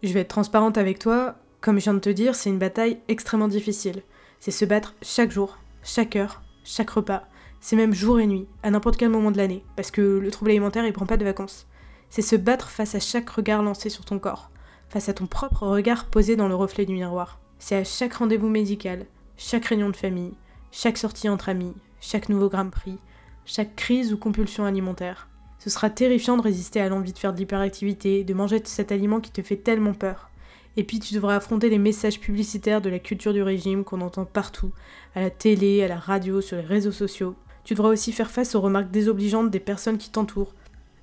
Je 0.02 0.12
vais 0.12 0.20
être 0.20 0.28
transparente 0.28 0.76
avec 0.76 0.98
toi, 0.98 1.36
comme 1.60 1.78
je 1.78 1.84
viens 1.84 1.94
de 1.94 1.98
te 1.98 2.10
dire, 2.10 2.34
c'est 2.34 2.50
une 2.50 2.58
bataille 2.58 2.98
extrêmement 3.08 3.48
difficile. 3.48 4.02
C'est 4.40 4.50
se 4.50 4.64
battre 4.64 4.94
chaque 5.02 5.30
jour, 5.30 5.58
chaque 5.82 6.16
heure, 6.16 6.42
chaque 6.64 6.90
repas, 6.90 7.24
c'est 7.60 7.76
même 7.76 7.94
jour 7.94 8.20
et 8.20 8.26
nuit, 8.26 8.46
à 8.62 8.70
n'importe 8.70 8.96
quel 8.96 9.08
moment 9.08 9.30
de 9.30 9.36
l'année, 9.36 9.64
parce 9.76 9.90
que 9.90 10.00
le 10.00 10.30
trouble 10.30 10.50
alimentaire 10.50 10.86
il 10.86 10.92
prend 10.92 11.06
pas 11.06 11.16
de 11.16 11.24
vacances. 11.24 11.66
C'est 12.10 12.22
se 12.22 12.36
battre 12.36 12.70
face 12.70 12.94
à 12.94 13.00
chaque 13.00 13.28
regard 13.28 13.62
lancé 13.62 13.90
sur 13.90 14.04
ton 14.04 14.18
corps, 14.18 14.50
face 14.88 15.08
à 15.08 15.14
ton 15.14 15.26
propre 15.26 15.66
regard 15.66 16.06
posé 16.06 16.36
dans 16.36 16.48
le 16.48 16.54
reflet 16.54 16.86
du 16.86 16.94
miroir. 16.94 17.40
C'est 17.58 17.76
à 17.76 17.84
chaque 17.84 18.14
rendez-vous 18.14 18.48
médical, 18.48 19.06
chaque 19.36 19.66
réunion 19.66 19.90
de 19.90 19.96
famille, 19.96 20.34
chaque 20.70 20.98
sortie 20.98 21.28
entre 21.28 21.48
amis, 21.48 21.74
chaque 22.00 22.28
nouveau 22.28 22.48
gramme 22.48 22.70
pris, 22.70 22.98
chaque 23.44 23.74
crise 23.76 24.12
ou 24.12 24.18
compulsion 24.18 24.64
alimentaire. 24.64 25.28
Ce 25.58 25.70
sera 25.70 25.90
terrifiant 25.90 26.36
de 26.36 26.42
résister 26.42 26.80
à 26.80 26.88
l'envie 26.88 27.12
de 27.12 27.18
faire 27.18 27.32
de 27.32 27.38
l'hyperactivité, 27.38 28.22
de 28.22 28.34
manger 28.34 28.60
cet 28.64 28.92
aliment 28.92 29.20
qui 29.20 29.32
te 29.32 29.42
fait 29.42 29.56
tellement 29.56 29.94
peur. 29.94 30.30
Et 30.76 30.84
puis 30.84 31.00
tu 31.00 31.14
devras 31.14 31.36
affronter 31.36 31.70
les 31.70 31.78
messages 31.78 32.20
publicitaires 32.20 32.80
de 32.80 32.90
la 32.90 32.98
culture 32.98 33.32
du 33.32 33.42
régime 33.42 33.84
qu'on 33.84 34.00
entend 34.00 34.24
partout, 34.24 34.70
à 35.14 35.20
la 35.20 35.30
télé, 35.30 35.82
à 35.82 35.88
la 35.88 35.98
radio, 35.98 36.40
sur 36.40 36.56
les 36.56 36.62
réseaux 36.62 36.92
sociaux. 36.92 37.34
Tu 37.64 37.74
devras 37.74 37.88
aussi 37.90 38.12
faire 38.12 38.30
face 38.30 38.54
aux 38.54 38.60
remarques 38.60 38.90
désobligeantes 38.90 39.50
des 39.50 39.60
personnes 39.60 39.98
qui 39.98 40.10
t'entourent, 40.10 40.54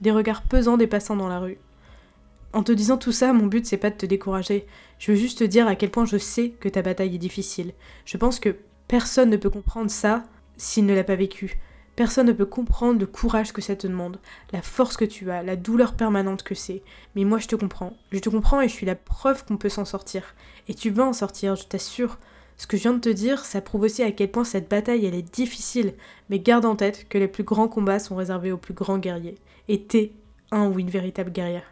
des 0.01 0.11
regards 0.11 0.43
pesants 0.43 0.77
des 0.77 0.87
passants 0.87 1.15
dans 1.15 1.27
la 1.27 1.39
rue. 1.39 1.57
En 2.53 2.63
te 2.63 2.71
disant 2.71 2.97
tout 2.97 3.11
ça, 3.11 3.33
mon 3.33 3.47
but 3.47 3.65
c'est 3.65 3.77
pas 3.77 3.89
de 3.89 3.97
te 3.97 4.05
décourager, 4.05 4.65
je 4.97 5.11
veux 5.11 5.17
juste 5.17 5.39
te 5.39 5.43
dire 5.43 5.67
à 5.67 5.75
quel 5.75 5.91
point 5.91 6.05
je 6.05 6.17
sais 6.17 6.51
que 6.51 6.69
ta 6.69 6.81
bataille 6.81 7.15
est 7.15 7.19
difficile. 7.19 7.73
Je 8.05 8.15
pense 8.17 8.39
que 8.39 8.55
personne 8.87 9.29
ne 9.29 9.37
peut 9.37 9.49
comprendre 9.49 9.91
ça 9.91 10.23
s'il 10.55 10.85
ne 10.85 10.95
l'a 10.95 11.03
pas 11.03 11.15
vécu. 11.15 11.59
Personne 11.95 12.27
ne 12.27 12.33
peut 12.33 12.45
comprendre 12.45 12.99
le 12.99 13.05
courage 13.05 13.53
que 13.53 13.61
ça 13.61 13.75
te 13.75 13.87
demande, 13.87 14.19
la 14.51 14.61
force 14.61 14.97
que 14.97 15.05
tu 15.05 15.31
as, 15.31 15.43
la 15.43 15.55
douleur 15.55 15.93
permanente 15.93 16.43
que 16.43 16.55
c'est. 16.55 16.81
Mais 17.15 17.23
moi 17.23 17.39
je 17.39 17.47
te 17.47 17.55
comprends. 17.55 17.95
Je 18.11 18.19
te 18.19 18.29
comprends 18.29 18.59
et 18.59 18.67
je 18.67 18.73
suis 18.73 18.85
la 18.85 18.95
preuve 18.95 19.45
qu'on 19.45 19.57
peut 19.57 19.69
s'en 19.69 19.85
sortir. 19.85 20.35
Et 20.67 20.73
tu 20.73 20.89
vas 20.89 21.05
en 21.05 21.13
sortir, 21.13 21.55
je 21.55 21.65
t'assure. 21.65 22.17
Ce 22.57 22.67
que 22.67 22.77
je 22.77 22.83
viens 22.83 22.93
de 22.93 22.99
te 22.99 23.09
dire, 23.09 23.45
ça 23.45 23.61
prouve 23.61 23.83
aussi 23.83 24.03
à 24.03 24.11
quel 24.11 24.31
point 24.31 24.43
cette 24.43 24.69
bataille 24.69 25.05
elle 25.05 25.15
est 25.15 25.33
difficile, 25.35 25.93
mais 26.29 26.39
garde 26.39 26.65
en 26.65 26.75
tête 26.75 27.07
que 27.09 27.17
les 27.17 27.27
plus 27.27 27.43
grands 27.43 27.67
combats 27.67 27.99
sont 27.99 28.15
réservés 28.15 28.51
aux 28.51 28.57
plus 28.57 28.73
grands 28.73 28.97
guerriers. 28.97 29.37
Et 29.67 29.81
t'es 29.81 30.11
un 30.51 30.67
ou 30.67 30.79
une 30.79 30.89
véritable 30.89 31.31
guerrière. 31.31 31.65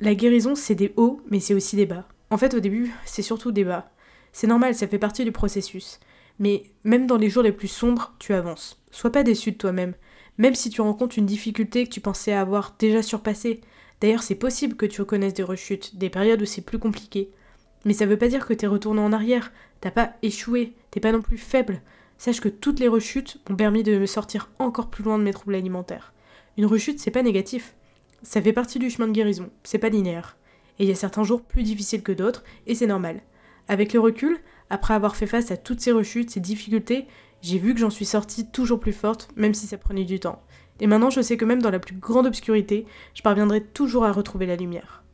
La 0.00 0.14
guérison, 0.14 0.54
c'est 0.54 0.74
des 0.74 0.92
hauts, 0.96 1.20
mais 1.30 1.40
c'est 1.40 1.54
aussi 1.54 1.76
des 1.76 1.86
bas. 1.86 2.06
En 2.30 2.38
fait, 2.38 2.54
au 2.54 2.60
début, 2.60 2.92
c'est 3.04 3.22
surtout 3.22 3.52
des 3.52 3.64
bas. 3.64 3.90
C'est 4.32 4.48
normal, 4.48 4.74
ça 4.74 4.88
fait 4.88 4.98
partie 4.98 5.24
du 5.24 5.32
processus. 5.32 6.00
Mais 6.38 6.64
même 6.82 7.06
dans 7.06 7.16
les 7.16 7.30
jours 7.30 7.42
les 7.42 7.52
plus 7.52 7.68
sombres, 7.68 8.14
tu 8.18 8.32
avances. 8.32 8.82
Sois 8.90 9.12
pas 9.12 9.22
déçu 9.22 9.52
de 9.52 9.56
toi-même. 9.56 9.94
Même 10.38 10.54
si 10.54 10.70
tu 10.70 10.80
rencontres 10.80 11.18
une 11.18 11.26
difficulté 11.26 11.84
que 11.84 11.92
tu 11.92 12.00
pensais 12.00 12.32
avoir 12.32 12.74
déjà 12.78 13.02
surpassée. 13.02 13.60
D'ailleurs, 14.00 14.22
c'est 14.22 14.34
possible 14.34 14.76
que 14.76 14.86
tu 14.86 15.00
reconnaisses 15.00 15.34
des 15.34 15.42
rechutes, 15.42 15.96
des 15.96 16.10
périodes 16.10 16.42
où 16.42 16.46
c'est 16.46 16.62
plus 16.62 16.78
compliqué. 16.78 17.30
Mais 17.84 17.92
ça 17.92 18.06
veut 18.06 18.16
pas 18.16 18.28
dire 18.28 18.46
que 18.46 18.54
t'es 18.54 18.66
retourné 18.66 19.00
en 19.00 19.12
arrière, 19.12 19.52
t'as 19.80 19.90
pas 19.90 20.14
échoué, 20.22 20.72
t'es 20.90 21.00
pas 21.00 21.12
non 21.12 21.22
plus 21.22 21.38
faible. 21.38 21.82
Sache 22.18 22.40
que 22.40 22.48
toutes 22.48 22.80
les 22.80 22.88
rechutes 22.88 23.38
m'ont 23.48 23.56
permis 23.56 23.82
de 23.82 23.98
me 23.98 24.06
sortir 24.06 24.50
encore 24.58 24.88
plus 24.88 25.04
loin 25.04 25.18
de 25.18 25.24
mes 25.24 25.32
troubles 25.32 25.54
alimentaires. 25.54 26.12
Une 26.56 26.66
rechute, 26.66 26.98
c'est 26.98 27.10
pas 27.10 27.22
négatif. 27.22 27.74
Ça 28.22 28.40
fait 28.40 28.52
partie 28.52 28.78
du 28.78 28.88
chemin 28.88 29.06
de 29.06 29.12
guérison, 29.12 29.50
c'est 29.64 29.78
pas 29.78 29.88
linéaire. 29.88 30.36
Et 30.78 30.84
il 30.84 30.88
y 30.88 30.92
a 30.92 30.96
certains 30.96 31.24
jours 31.24 31.42
plus 31.42 31.62
difficiles 31.62 32.02
que 32.02 32.12
d'autres, 32.12 32.42
et 32.66 32.74
c'est 32.74 32.86
normal. 32.86 33.20
Avec 33.68 33.92
le 33.92 34.00
recul, 34.00 34.38
après 34.70 34.94
avoir 34.94 35.16
fait 35.16 35.26
face 35.26 35.50
à 35.50 35.56
toutes 35.56 35.80
ces 35.80 35.92
rechutes, 35.92 36.30
ces 36.30 36.40
difficultés, 36.40 37.06
j'ai 37.42 37.58
vu 37.58 37.74
que 37.74 37.80
j'en 37.80 37.90
suis 37.90 38.04
sortie 38.04 38.46
toujours 38.50 38.80
plus 38.80 38.92
forte, 38.92 39.28
même 39.36 39.54
si 39.54 39.66
ça 39.66 39.78
prenait 39.78 40.04
du 40.04 40.20
temps. 40.20 40.42
Et 40.80 40.86
maintenant, 40.86 41.10
je 41.10 41.20
sais 41.20 41.36
que 41.36 41.44
même 41.44 41.62
dans 41.62 41.70
la 41.70 41.78
plus 41.78 41.94
grande 41.94 42.26
obscurité, 42.26 42.86
je 43.14 43.22
parviendrai 43.22 43.62
toujours 43.62 44.04
à 44.04 44.12
retrouver 44.12 44.46
la 44.46 44.56
lumière. 44.56 45.04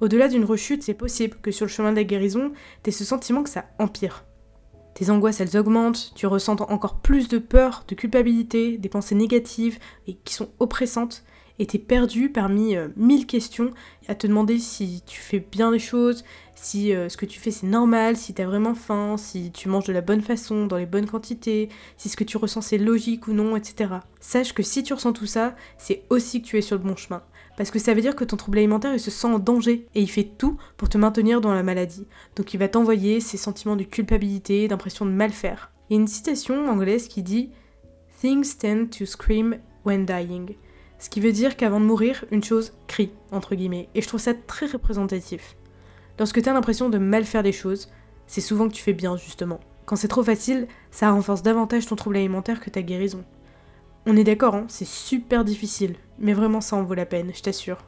Au-delà 0.00 0.28
d'une 0.28 0.44
rechute, 0.44 0.82
c'est 0.82 0.94
possible 0.94 1.38
que 1.40 1.50
sur 1.50 1.64
le 1.64 1.70
chemin 1.70 1.90
de 1.90 1.96
la 1.96 2.04
guérison, 2.04 2.52
t'aies 2.82 2.90
ce 2.90 3.04
sentiment 3.04 3.42
que 3.42 3.50
ça 3.50 3.66
empire. 3.78 4.24
Tes 4.94 5.10
angoisses, 5.10 5.40
elles 5.40 5.56
augmentent, 5.56 6.12
tu 6.14 6.26
ressens 6.26 6.56
encore 6.56 7.00
plus 7.00 7.28
de 7.28 7.38
peur, 7.38 7.84
de 7.88 7.94
culpabilité, 7.94 8.78
des 8.78 8.88
pensées 8.88 9.14
négatives 9.14 9.78
et 10.06 10.14
qui 10.14 10.34
sont 10.34 10.48
oppressantes, 10.58 11.22
et 11.58 11.66
t'es 11.66 11.78
perdu 11.78 12.30
parmi 12.30 12.76
euh, 12.76 12.88
mille 12.96 13.26
questions 13.26 13.70
à 14.08 14.14
te 14.14 14.26
demander 14.26 14.58
si 14.58 15.02
tu 15.06 15.20
fais 15.20 15.40
bien 15.40 15.70
les 15.70 15.78
choses, 15.78 16.24
si 16.54 16.94
euh, 16.94 17.08
ce 17.08 17.16
que 17.16 17.26
tu 17.26 17.40
fais 17.40 17.50
c'est 17.50 17.66
normal, 17.66 18.16
si 18.16 18.34
t'as 18.34 18.46
vraiment 18.46 18.74
faim, 18.74 19.16
si 19.16 19.50
tu 19.52 19.68
manges 19.68 19.86
de 19.86 19.92
la 19.92 20.00
bonne 20.00 20.20
façon, 20.20 20.66
dans 20.66 20.76
les 20.76 20.86
bonnes 20.86 21.06
quantités, 21.06 21.68
si 21.96 22.08
ce 22.08 22.16
que 22.16 22.24
tu 22.24 22.36
ressens 22.36 22.62
c'est 22.62 22.78
logique 22.78 23.28
ou 23.28 23.32
non, 23.32 23.56
etc. 23.56 23.94
Sache 24.20 24.52
que 24.52 24.62
si 24.62 24.82
tu 24.82 24.92
ressens 24.92 25.12
tout 25.12 25.26
ça, 25.26 25.54
c'est 25.78 26.02
aussi 26.10 26.42
que 26.42 26.46
tu 26.46 26.58
es 26.58 26.62
sur 26.62 26.76
le 26.76 26.82
bon 26.82 26.96
chemin. 26.96 27.22
Parce 27.56 27.70
que 27.70 27.78
ça 27.78 27.94
veut 27.94 28.02
dire 28.02 28.16
que 28.16 28.24
ton 28.24 28.36
trouble 28.36 28.58
alimentaire, 28.58 28.92
il 28.92 29.00
se 29.00 29.10
sent 29.10 29.28
en 29.28 29.38
danger 29.38 29.86
et 29.94 30.02
il 30.02 30.10
fait 30.10 30.30
tout 30.36 30.58
pour 30.76 30.90
te 30.90 30.98
maintenir 30.98 31.40
dans 31.40 31.54
la 31.54 31.62
maladie. 31.62 32.06
Donc 32.36 32.52
il 32.52 32.58
va 32.58 32.68
t'envoyer 32.68 33.20
ces 33.20 33.38
sentiments 33.38 33.76
de 33.76 33.84
culpabilité, 33.84 34.68
d'impression 34.68 35.06
de 35.06 35.10
mal 35.10 35.30
faire. 35.30 35.72
Il 35.88 35.94
y 35.94 35.96
a 35.98 36.00
une 36.00 36.08
citation 36.08 36.68
anglaise 36.68 37.08
qui 37.08 37.22
dit 37.22 37.50
Things 38.20 38.56
tend 38.58 38.86
to 38.98 39.06
scream 39.06 39.58
when 39.84 40.04
dying. 40.04 40.56
Ce 40.98 41.10
qui 41.10 41.20
veut 41.20 41.32
dire 41.32 41.56
qu'avant 41.56 41.80
de 41.80 41.84
mourir, 41.84 42.24
une 42.30 42.42
chose 42.42 42.72
crie, 42.86 43.12
entre 43.30 43.54
guillemets. 43.54 43.88
Et 43.94 44.02
je 44.02 44.08
trouve 44.08 44.20
ça 44.20 44.34
très 44.34 44.66
représentatif. 44.66 45.56
Lorsque 46.18 46.42
tu 46.42 46.48
as 46.48 46.54
l'impression 46.54 46.88
de 46.88 46.98
mal 46.98 47.24
faire 47.24 47.42
des 47.42 47.52
choses, 47.52 47.90
c'est 48.26 48.40
souvent 48.40 48.68
que 48.68 48.74
tu 48.74 48.82
fais 48.82 48.94
bien, 48.94 49.16
justement. 49.16 49.60
Quand 49.84 49.96
c'est 49.96 50.08
trop 50.08 50.24
facile, 50.24 50.66
ça 50.90 51.10
renforce 51.10 51.42
davantage 51.42 51.86
ton 51.86 51.96
trouble 51.96 52.16
alimentaire 52.16 52.60
que 52.60 52.70
ta 52.70 52.82
guérison. 52.82 53.24
On 54.06 54.16
est 54.16 54.24
d'accord, 54.24 54.54
hein, 54.54 54.66
c'est 54.68 54.86
super 54.86 55.44
difficile, 55.44 55.96
mais 56.18 56.32
vraiment 56.32 56.60
ça 56.60 56.76
en 56.76 56.82
vaut 56.82 56.94
la 56.94 57.06
peine, 57.06 57.32
je 57.34 57.42
t'assure. 57.42 57.78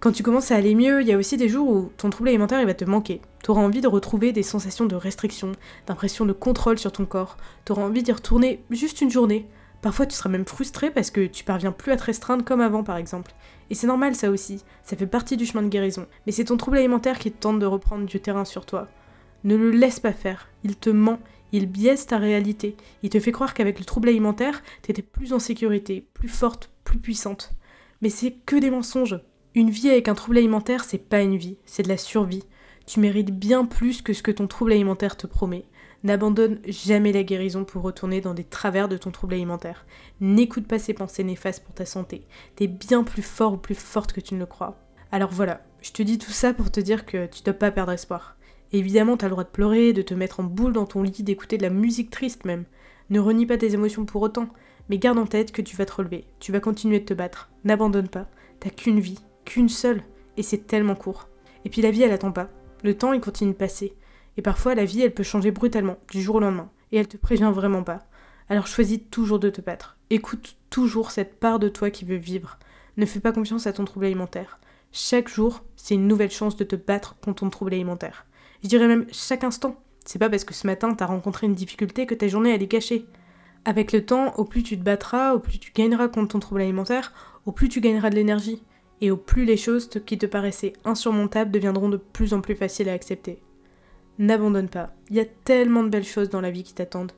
Quand 0.00 0.12
tu 0.12 0.22
commences 0.22 0.50
à 0.50 0.56
aller 0.56 0.74
mieux, 0.74 1.02
il 1.02 1.08
y 1.08 1.12
a 1.12 1.18
aussi 1.18 1.36
des 1.36 1.48
jours 1.48 1.68
où 1.68 1.92
ton 1.96 2.10
trouble 2.10 2.30
alimentaire 2.30 2.64
va 2.64 2.74
te 2.74 2.84
manquer. 2.84 3.20
T'auras 3.42 3.60
envie 3.60 3.80
de 3.80 3.88
retrouver 3.88 4.32
des 4.32 4.42
sensations 4.42 4.86
de 4.86 4.96
restriction, 4.96 5.52
d'impression 5.86 6.24
de 6.24 6.32
contrôle 6.32 6.78
sur 6.78 6.90
ton 6.90 7.04
corps. 7.04 7.36
T'auras 7.64 7.82
envie 7.82 8.02
d'y 8.02 8.12
retourner 8.12 8.64
juste 8.70 9.02
une 9.02 9.10
journée, 9.10 9.46
Parfois, 9.82 10.06
tu 10.06 10.14
seras 10.14 10.28
même 10.28 10.44
frustré 10.44 10.90
parce 10.90 11.10
que 11.10 11.26
tu 11.26 11.44
parviens 11.44 11.72
plus 11.72 11.92
à 11.92 11.96
te 11.96 12.04
restreindre 12.04 12.44
comme 12.44 12.60
avant, 12.60 12.84
par 12.84 12.96
exemple. 12.96 13.32
Et 13.70 13.74
c'est 13.74 13.86
normal, 13.86 14.14
ça 14.14 14.30
aussi. 14.30 14.62
Ça 14.82 14.96
fait 14.96 15.06
partie 15.06 15.36
du 15.36 15.46
chemin 15.46 15.62
de 15.62 15.68
guérison. 15.68 16.06
Mais 16.26 16.32
c'est 16.32 16.44
ton 16.44 16.56
trouble 16.56 16.78
alimentaire 16.78 17.18
qui 17.18 17.32
te 17.32 17.38
tente 17.38 17.58
de 17.58 17.66
reprendre 17.66 18.04
du 18.04 18.20
terrain 18.20 18.44
sur 18.44 18.66
toi. 18.66 18.88
Ne 19.44 19.56
le 19.56 19.70
laisse 19.70 20.00
pas 20.00 20.12
faire. 20.12 20.48
Il 20.64 20.76
te 20.76 20.90
ment. 20.90 21.18
Il 21.52 21.66
biaise 21.66 22.06
ta 22.06 22.18
réalité. 22.18 22.76
Il 23.02 23.10
te 23.10 23.18
fait 23.18 23.32
croire 23.32 23.54
qu'avec 23.54 23.78
le 23.78 23.84
trouble 23.84 24.08
alimentaire, 24.08 24.62
t'étais 24.82 25.02
plus 25.02 25.32
en 25.32 25.38
sécurité, 25.38 26.06
plus 26.14 26.28
forte, 26.28 26.70
plus 26.84 26.98
puissante. 26.98 27.52
Mais 28.02 28.10
c'est 28.10 28.32
que 28.32 28.56
des 28.56 28.70
mensonges. 28.70 29.20
Une 29.54 29.70
vie 29.70 29.90
avec 29.90 30.08
un 30.08 30.14
trouble 30.14 30.38
alimentaire, 30.38 30.84
c'est 30.84 30.98
pas 30.98 31.22
une 31.22 31.36
vie, 31.36 31.56
c'est 31.64 31.82
de 31.82 31.88
la 31.88 31.96
survie. 31.96 32.44
Tu 32.86 33.00
mérites 33.00 33.36
bien 33.36 33.64
plus 33.64 34.02
que 34.02 34.12
ce 34.12 34.22
que 34.22 34.30
ton 34.30 34.46
trouble 34.46 34.72
alimentaire 34.72 35.16
te 35.16 35.26
promet. 35.26 35.64
N'abandonne 36.02 36.60
jamais 36.66 37.12
la 37.12 37.22
guérison 37.22 37.64
pour 37.64 37.82
retourner 37.82 38.20
dans 38.20 38.32
des 38.32 38.44
travers 38.44 38.88
de 38.88 38.96
ton 38.96 39.10
trouble 39.10 39.34
alimentaire. 39.34 39.84
N'écoute 40.20 40.66
pas 40.66 40.78
ces 40.78 40.94
pensées 40.94 41.24
néfastes 41.24 41.62
pour 41.62 41.74
ta 41.74 41.84
santé. 41.84 42.24
T'es 42.56 42.68
bien 42.68 43.04
plus 43.04 43.22
fort 43.22 43.54
ou 43.54 43.56
plus 43.58 43.74
forte 43.74 44.12
que 44.12 44.20
tu 44.20 44.34
ne 44.34 44.40
le 44.40 44.46
crois. 44.46 44.78
Alors 45.12 45.30
voilà, 45.30 45.62
je 45.82 45.92
te 45.92 46.02
dis 46.02 46.18
tout 46.18 46.30
ça 46.30 46.54
pour 46.54 46.70
te 46.70 46.80
dire 46.80 47.04
que 47.04 47.26
tu 47.26 47.42
dois 47.42 47.54
pas 47.54 47.70
perdre 47.70 47.92
espoir. 47.92 48.36
Évidemment, 48.72 49.16
t'as 49.16 49.26
le 49.26 49.32
droit 49.32 49.44
de 49.44 49.48
pleurer, 49.48 49.92
de 49.92 50.02
te 50.02 50.14
mettre 50.14 50.40
en 50.40 50.44
boule 50.44 50.72
dans 50.72 50.86
ton 50.86 51.02
lit, 51.02 51.22
d'écouter 51.22 51.58
de 51.58 51.62
la 51.62 51.70
musique 51.70 52.10
triste 52.10 52.44
même. 52.44 52.64
Ne 53.10 53.18
renie 53.18 53.46
pas 53.46 53.56
tes 53.56 53.74
émotions 53.74 54.04
pour 54.04 54.22
autant, 54.22 54.48
mais 54.88 54.98
garde 54.98 55.18
en 55.18 55.26
tête 55.26 55.52
que 55.52 55.62
tu 55.62 55.76
vas 55.76 55.86
te 55.86 55.92
relever, 55.92 56.24
tu 56.38 56.52
vas 56.52 56.60
continuer 56.60 57.00
de 57.00 57.04
te 57.04 57.14
battre. 57.14 57.50
N'abandonne 57.64 58.08
pas, 58.08 58.28
t'as 58.60 58.70
qu'une 58.70 59.00
vie, 59.00 59.18
qu'une 59.44 59.68
seule, 59.68 60.02
et 60.36 60.42
c'est 60.42 60.66
tellement 60.66 60.94
court. 60.94 61.28
Et 61.64 61.70
puis 61.70 61.82
la 61.82 61.90
vie, 61.90 62.02
elle 62.02 62.12
attend 62.12 62.32
pas. 62.32 62.48
Le 62.82 62.96
temps, 62.96 63.12
il 63.12 63.20
continue 63.20 63.52
de 63.52 63.56
passer. 63.56 63.94
Et 64.36 64.42
parfois, 64.42 64.74
la 64.74 64.84
vie, 64.84 65.02
elle 65.02 65.14
peut 65.14 65.22
changer 65.22 65.50
brutalement, 65.50 65.98
du 66.10 66.22
jour 66.22 66.36
au 66.36 66.40
lendemain, 66.40 66.70
et 66.92 66.98
elle 66.98 67.08
te 67.08 67.16
prévient 67.16 67.52
vraiment 67.54 67.82
pas. 67.82 68.06
Alors 68.50 68.66
choisis 68.66 68.98
toujours 69.12 69.38
de 69.38 69.48
te 69.48 69.60
battre. 69.60 69.96
Écoute 70.10 70.56
toujours 70.70 71.12
cette 71.12 71.38
part 71.38 71.60
de 71.60 71.68
toi 71.68 71.90
qui 71.90 72.04
veut 72.04 72.16
vivre. 72.16 72.58
Ne 72.96 73.06
fais 73.06 73.20
pas 73.20 73.30
confiance 73.30 73.68
à 73.68 73.72
ton 73.72 73.84
trouble 73.84 74.06
alimentaire. 74.06 74.58
Chaque 74.90 75.28
jour, 75.28 75.62
c'est 75.76 75.94
une 75.94 76.08
nouvelle 76.08 76.32
chance 76.32 76.56
de 76.56 76.64
te 76.64 76.74
battre 76.74 77.14
contre 77.20 77.42
ton 77.42 77.50
trouble 77.50 77.74
alimentaire. 77.74 78.26
Je 78.64 78.68
dirais 78.68 78.88
même 78.88 79.06
chaque 79.12 79.44
instant. 79.44 79.80
C'est 80.04 80.18
pas 80.18 80.28
parce 80.28 80.42
que 80.42 80.52
ce 80.52 80.66
matin 80.66 80.92
t'as 80.94 81.06
rencontré 81.06 81.46
une 81.46 81.54
difficulté 81.54 82.06
que 82.06 82.14
ta 82.14 82.26
journée 82.26 82.52
elle 82.52 82.62
est 82.62 82.66
gâchée. 82.66 83.06
Avec 83.64 83.92
le 83.92 84.04
temps, 84.04 84.34
au 84.36 84.44
plus 84.44 84.64
tu 84.64 84.76
te 84.76 84.82
battras, 84.82 85.34
au 85.34 85.38
plus 85.38 85.60
tu 85.60 85.70
gagneras 85.72 86.08
contre 86.08 86.32
ton 86.32 86.40
trouble 86.40 86.62
alimentaire, 86.62 87.12
au 87.46 87.52
plus 87.52 87.68
tu 87.68 87.80
gagneras 87.80 88.10
de 88.10 88.16
l'énergie. 88.16 88.64
Et 89.00 89.12
au 89.12 89.16
plus 89.16 89.44
les 89.44 89.56
choses 89.56 89.88
qui 90.04 90.18
te 90.18 90.26
paraissaient 90.26 90.72
insurmontables 90.84 91.52
deviendront 91.52 91.88
de 91.88 91.98
plus 91.98 92.34
en 92.34 92.40
plus 92.40 92.56
faciles 92.56 92.88
à 92.88 92.94
accepter 92.94 93.40
n'abandonne 94.20 94.68
pas. 94.68 94.94
Il 95.08 95.16
y 95.16 95.20
a 95.20 95.24
tellement 95.24 95.82
de 95.82 95.88
belles 95.88 96.04
choses 96.04 96.30
dans 96.30 96.40
la 96.40 96.50
vie 96.50 96.62
qui 96.62 96.74
t'attendent. 96.74 97.12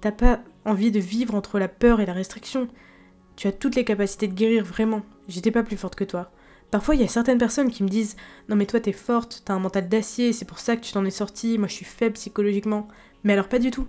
T'as 0.00 0.12
pas 0.12 0.40
envie 0.64 0.90
de 0.90 1.00
vivre 1.00 1.34
entre 1.34 1.58
la 1.58 1.68
peur 1.68 2.00
et 2.00 2.06
la 2.06 2.12
restriction. 2.12 2.68
Tu 3.36 3.48
as 3.48 3.52
toutes 3.52 3.76
les 3.76 3.84
capacités 3.84 4.28
de 4.28 4.34
guérir 4.34 4.64
vraiment. 4.64 5.02
J'étais 5.28 5.50
pas 5.50 5.62
plus 5.62 5.76
forte 5.76 5.94
que 5.94 6.04
toi. 6.04 6.30
Parfois, 6.70 6.94
il 6.94 7.00
y 7.00 7.04
a 7.04 7.08
certaines 7.08 7.38
personnes 7.38 7.70
qui 7.70 7.82
me 7.82 7.88
disent 7.88 8.16
Non, 8.48 8.56
mais 8.56 8.66
toi, 8.66 8.80
t'es 8.80 8.92
forte, 8.92 9.42
t'as 9.44 9.54
un 9.54 9.58
mental 9.58 9.88
d'acier, 9.88 10.32
c'est 10.32 10.44
pour 10.44 10.58
ça 10.58 10.76
que 10.76 10.82
tu 10.82 10.92
t'en 10.92 11.04
es 11.04 11.10
sortie, 11.10 11.56
moi 11.56 11.68
je 11.68 11.74
suis 11.74 11.84
faible 11.84 12.14
psychologiquement. 12.14 12.88
Mais 13.24 13.32
alors, 13.32 13.48
pas 13.48 13.58
du 13.58 13.70
tout. 13.70 13.86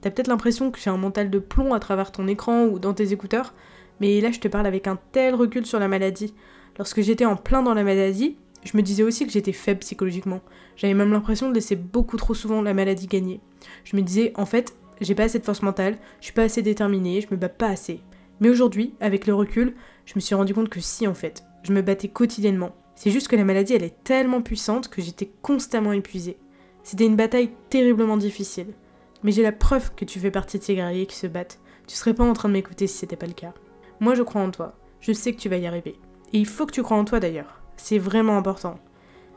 T'as 0.00 0.10
peut-être 0.10 0.28
l'impression 0.28 0.70
que 0.70 0.78
j'ai 0.78 0.90
un 0.90 0.96
mental 0.96 1.30
de 1.30 1.38
plomb 1.38 1.74
à 1.74 1.80
travers 1.80 2.12
ton 2.12 2.26
écran 2.28 2.64
ou 2.64 2.78
dans 2.78 2.94
tes 2.94 3.12
écouteurs, 3.12 3.54
mais 4.00 4.20
là, 4.20 4.30
je 4.30 4.40
te 4.40 4.48
parle 4.48 4.66
avec 4.66 4.86
un 4.86 4.98
tel 5.12 5.34
recul 5.34 5.66
sur 5.66 5.78
la 5.78 5.88
maladie. 5.88 6.34
Lorsque 6.78 7.00
j'étais 7.00 7.24
en 7.24 7.36
plein 7.36 7.62
dans 7.62 7.74
la 7.74 7.84
maladie, 7.84 8.36
je 8.64 8.76
me 8.76 8.82
disais 8.82 9.02
aussi 9.02 9.26
que 9.26 9.32
j'étais 9.32 9.52
faible 9.52 9.80
psychologiquement. 9.80 10.40
J'avais 10.76 10.94
même 10.94 11.12
l'impression 11.12 11.48
de 11.48 11.54
laisser 11.54 11.76
beaucoup 11.76 12.16
trop 12.16 12.34
souvent 12.34 12.62
la 12.62 12.74
maladie 12.74 13.06
gagner. 13.06 13.40
Je 13.84 13.96
me 13.96 14.02
disais, 14.02 14.32
en 14.36 14.46
fait, 14.46 14.74
j'ai 15.00 15.14
pas 15.14 15.24
assez 15.24 15.38
de 15.38 15.44
force 15.44 15.62
mentale, 15.62 15.98
je 16.20 16.26
suis 16.26 16.32
pas 16.32 16.44
assez 16.44 16.62
déterminée, 16.62 17.20
je 17.20 17.28
me 17.30 17.36
bats 17.36 17.48
pas 17.48 17.68
assez. 17.68 18.00
Mais 18.40 18.48
aujourd'hui, 18.48 18.94
avec 19.00 19.26
le 19.26 19.34
recul, 19.34 19.74
je 20.06 20.14
me 20.16 20.20
suis 20.20 20.34
rendu 20.34 20.54
compte 20.54 20.68
que 20.68 20.80
si, 20.80 21.06
en 21.06 21.14
fait, 21.14 21.44
je 21.62 21.72
me 21.72 21.82
battais 21.82 22.08
quotidiennement. 22.08 22.74
C'est 22.94 23.10
juste 23.10 23.28
que 23.28 23.36
la 23.36 23.44
maladie, 23.44 23.74
elle 23.74 23.82
est 23.82 24.02
tellement 24.04 24.42
puissante 24.42 24.88
que 24.88 25.02
j'étais 25.02 25.30
constamment 25.42 25.92
épuisée. 25.92 26.38
C'était 26.82 27.06
une 27.06 27.16
bataille 27.16 27.50
terriblement 27.70 28.16
difficile. 28.16 28.74
Mais 29.22 29.32
j'ai 29.32 29.42
la 29.42 29.52
preuve 29.52 29.94
que 29.94 30.04
tu 30.04 30.20
fais 30.20 30.30
partie 30.30 30.58
de 30.58 30.62
ces 30.62 30.74
guerriers 30.74 31.06
qui 31.06 31.16
se 31.16 31.26
battent. 31.26 31.58
Tu 31.86 31.96
serais 31.96 32.14
pas 32.14 32.24
en 32.24 32.34
train 32.34 32.48
de 32.48 32.54
m'écouter 32.54 32.86
si 32.86 32.98
c'était 32.98 33.16
pas 33.16 33.26
le 33.26 33.32
cas. 33.32 33.54
Moi, 34.00 34.14
je 34.14 34.22
crois 34.22 34.42
en 34.42 34.50
toi. 34.50 34.76
Je 35.00 35.12
sais 35.12 35.32
que 35.32 35.40
tu 35.40 35.48
vas 35.48 35.56
y 35.56 35.66
arriver. 35.66 35.98
Et 36.32 36.38
il 36.38 36.46
faut 36.46 36.66
que 36.66 36.72
tu 36.72 36.82
crois 36.82 36.96
en 36.96 37.04
toi 37.04 37.20
d'ailleurs. 37.20 37.63
C'est 37.84 37.98
vraiment 37.98 38.38
important. 38.38 38.78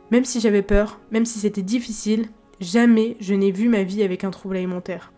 Même 0.09 0.23
si 0.23 0.39
j'avais 0.39 0.61
peur, 0.61 1.01
même 1.11 1.25
si 1.25 1.37
c'était 1.39 1.61
difficile, 1.61 2.29
jamais 2.61 3.17
je 3.19 3.33
n'ai 3.33 3.51
vu 3.51 3.67
ma 3.67 3.83
vie 3.83 4.03
avec 4.03 4.23
un 4.23 4.31
trouble 4.31 4.55
alimentaire. 4.55 5.11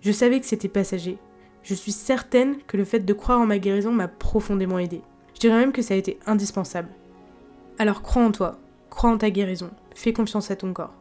Je 0.00 0.10
savais 0.10 0.40
que 0.40 0.46
c'était 0.46 0.66
passager. 0.66 1.16
Je 1.62 1.74
suis 1.74 1.92
certaine 1.92 2.56
que 2.66 2.76
le 2.76 2.84
fait 2.84 2.98
de 2.98 3.12
croire 3.12 3.38
en 3.38 3.46
ma 3.46 3.60
guérison 3.60 3.92
m'a 3.92 4.08
profondément 4.08 4.80
aidée. 4.80 5.02
Je 5.34 5.38
dirais 5.38 5.60
même 5.60 5.70
que 5.70 5.80
ça 5.80 5.94
a 5.94 5.96
été 5.96 6.18
indispensable. 6.26 6.88
Alors 7.78 8.02
crois 8.02 8.24
en 8.24 8.32
toi, 8.32 8.58
crois 8.90 9.10
en 9.10 9.18
ta 9.18 9.30
guérison, 9.30 9.70
fais 9.94 10.12
confiance 10.12 10.50
à 10.50 10.56
ton 10.56 10.72
corps. 10.72 10.94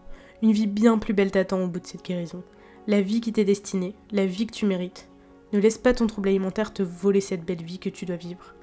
Une 0.44 0.52
vie 0.52 0.68
bien 0.68 1.00
plus 1.00 1.16
belle 1.16 1.32
t'attend 1.32 1.64
au 1.64 1.68
bout 1.68 1.80
de 1.80 1.88
cette 1.88 2.06
guérison. 2.06 2.44
La 2.86 3.02
vie 3.02 3.22
qui 3.22 3.34
t'est 3.34 3.44
destinée, 3.44 3.96
la 4.12 4.28
vie 4.28 4.46
que 4.46 4.54
tu 4.54 4.68
mérites. 4.68 5.10
Ne 5.52 5.58
laisse 5.58 5.80
pas 5.80 5.96
ton 5.96 6.06
trouble 6.06 6.30
alimentaire 6.30 6.74
te 6.74 6.84
voler 6.84 7.22
cette 7.22 7.44
belle 7.44 7.64
vie 7.64 7.80
que 7.80 7.90
tu 7.90 8.06
dois 8.06 8.18
vivre. 8.18 8.54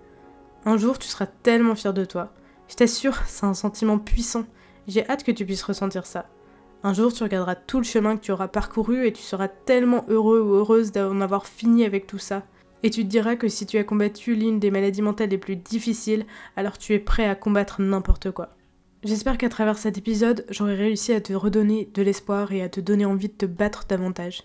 Un 0.64 0.76
jour, 0.76 1.00
tu 1.00 1.08
seras 1.08 1.26
tellement 1.26 1.74
fier 1.74 1.92
de 1.92 2.04
toi 2.04 2.32
je 2.72 2.76
t'assure, 2.76 3.18
c'est 3.26 3.44
un 3.44 3.52
sentiment 3.52 3.98
puissant. 3.98 4.46
J'ai 4.88 5.06
hâte 5.06 5.24
que 5.24 5.30
tu 5.30 5.44
puisses 5.44 5.62
ressentir 5.62 6.06
ça. 6.06 6.24
Un 6.82 6.94
jour, 6.94 7.12
tu 7.12 7.22
regarderas 7.22 7.54
tout 7.54 7.76
le 7.76 7.84
chemin 7.84 8.16
que 8.16 8.22
tu 8.22 8.32
auras 8.32 8.48
parcouru 8.48 9.06
et 9.06 9.12
tu 9.12 9.20
seras 9.20 9.48
tellement 9.48 10.06
heureux 10.08 10.40
ou 10.40 10.54
heureuse 10.54 10.90
d'en 10.90 11.20
avoir 11.20 11.46
fini 11.46 11.84
avec 11.84 12.06
tout 12.06 12.16
ça. 12.16 12.44
Et 12.82 12.88
tu 12.88 13.02
te 13.02 13.08
diras 13.08 13.36
que 13.36 13.46
si 13.46 13.66
tu 13.66 13.76
as 13.76 13.84
combattu 13.84 14.34
l'une 14.34 14.58
des 14.58 14.70
maladies 14.70 15.02
mentales 15.02 15.28
les 15.28 15.36
plus 15.36 15.56
difficiles, 15.56 16.24
alors 16.56 16.78
tu 16.78 16.94
es 16.94 16.98
prêt 16.98 17.28
à 17.28 17.34
combattre 17.34 17.82
n'importe 17.82 18.30
quoi. 18.30 18.48
J'espère 19.04 19.36
qu'à 19.36 19.50
travers 19.50 19.76
cet 19.76 19.98
épisode, 19.98 20.46
j'aurai 20.48 20.74
réussi 20.74 21.12
à 21.12 21.20
te 21.20 21.34
redonner 21.34 21.90
de 21.92 22.00
l'espoir 22.00 22.52
et 22.52 22.62
à 22.62 22.70
te 22.70 22.80
donner 22.80 23.04
envie 23.04 23.28
de 23.28 23.34
te 23.34 23.46
battre 23.46 23.84
davantage. 23.86 24.44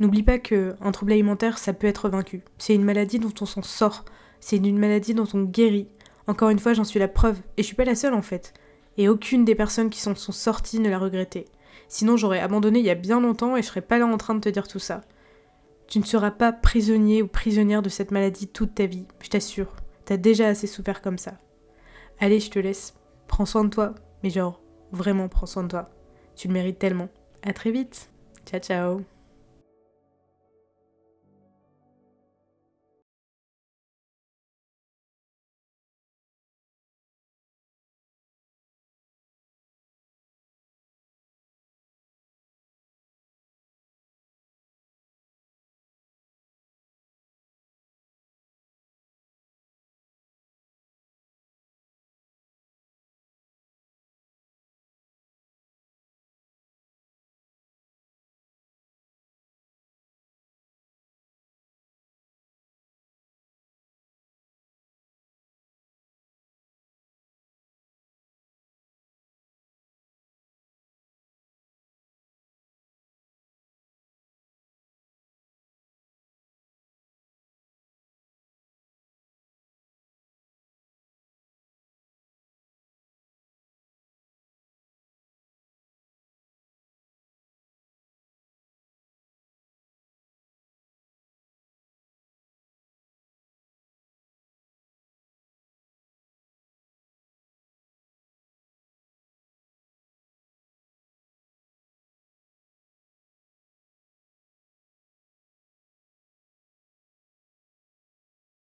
N'oublie 0.00 0.24
pas 0.24 0.40
que 0.40 0.74
un 0.80 0.90
trouble 0.90 1.12
alimentaire, 1.12 1.58
ça 1.58 1.72
peut 1.72 1.86
être 1.86 2.08
vaincu. 2.08 2.42
C'est 2.58 2.74
une 2.74 2.84
maladie 2.84 3.20
dont 3.20 3.34
on 3.40 3.46
s'en 3.46 3.62
sort. 3.62 4.04
C'est 4.40 4.56
une 4.56 4.78
maladie 4.78 5.14
dont 5.14 5.28
on 5.32 5.44
guérit. 5.44 5.86
Encore 6.28 6.50
une 6.50 6.58
fois, 6.58 6.74
j'en 6.74 6.84
suis 6.84 7.00
la 7.00 7.08
preuve. 7.08 7.40
Et 7.56 7.62
je 7.62 7.66
suis 7.66 7.74
pas 7.74 7.84
la 7.84 7.96
seule 7.96 8.14
en 8.14 8.22
fait. 8.22 8.52
Et 8.96 9.08
aucune 9.08 9.44
des 9.44 9.54
personnes 9.54 9.90
qui 9.90 10.00
sont 10.00 10.14
sorties 10.14 10.78
ne 10.78 10.90
l'a 10.90 10.98
regretté. 10.98 11.46
Sinon, 11.88 12.16
j'aurais 12.16 12.40
abandonné 12.40 12.78
il 12.80 12.84
y 12.84 12.90
a 12.90 12.94
bien 12.94 13.20
longtemps 13.20 13.56
et 13.56 13.62
je 13.62 13.66
serais 13.66 13.80
pas 13.80 13.98
là 13.98 14.06
en 14.06 14.18
train 14.18 14.34
de 14.34 14.40
te 14.40 14.48
dire 14.48 14.68
tout 14.68 14.78
ça. 14.78 15.00
Tu 15.88 15.98
ne 15.98 16.04
seras 16.04 16.30
pas 16.30 16.52
prisonnier 16.52 17.22
ou 17.22 17.28
prisonnière 17.28 17.80
de 17.80 17.88
cette 17.88 18.10
maladie 18.10 18.46
toute 18.46 18.74
ta 18.74 18.84
vie, 18.84 19.06
je 19.22 19.30
t'assure. 19.30 19.74
T'as 20.04 20.18
déjà 20.18 20.48
assez 20.48 20.66
souffert 20.66 21.00
comme 21.00 21.18
ça. 21.18 21.38
Allez, 22.20 22.40
je 22.40 22.50
te 22.50 22.58
laisse. 22.58 22.94
Prends 23.26 23.46
soin 23.46 23.64
de 23.64 23.70
toi. 23.70 23.94
Mais 24.22 24.30
genre, 24.30 24.60
vraiment 24.92 25.28
prends 25.28 25.46
soin 25.46 25.62
de 25.62 25.68
toi. 25.68 25.88
Tu 26.36 26.48
le 26.48 26.54
mérites 26.54 26.78
tellement. 26.78 27.08
À 27.42 27.52
très 27.52 27.70
vite. 27.70 28.10
Ciao 28.46 28.60
ciao. 28.60 29.17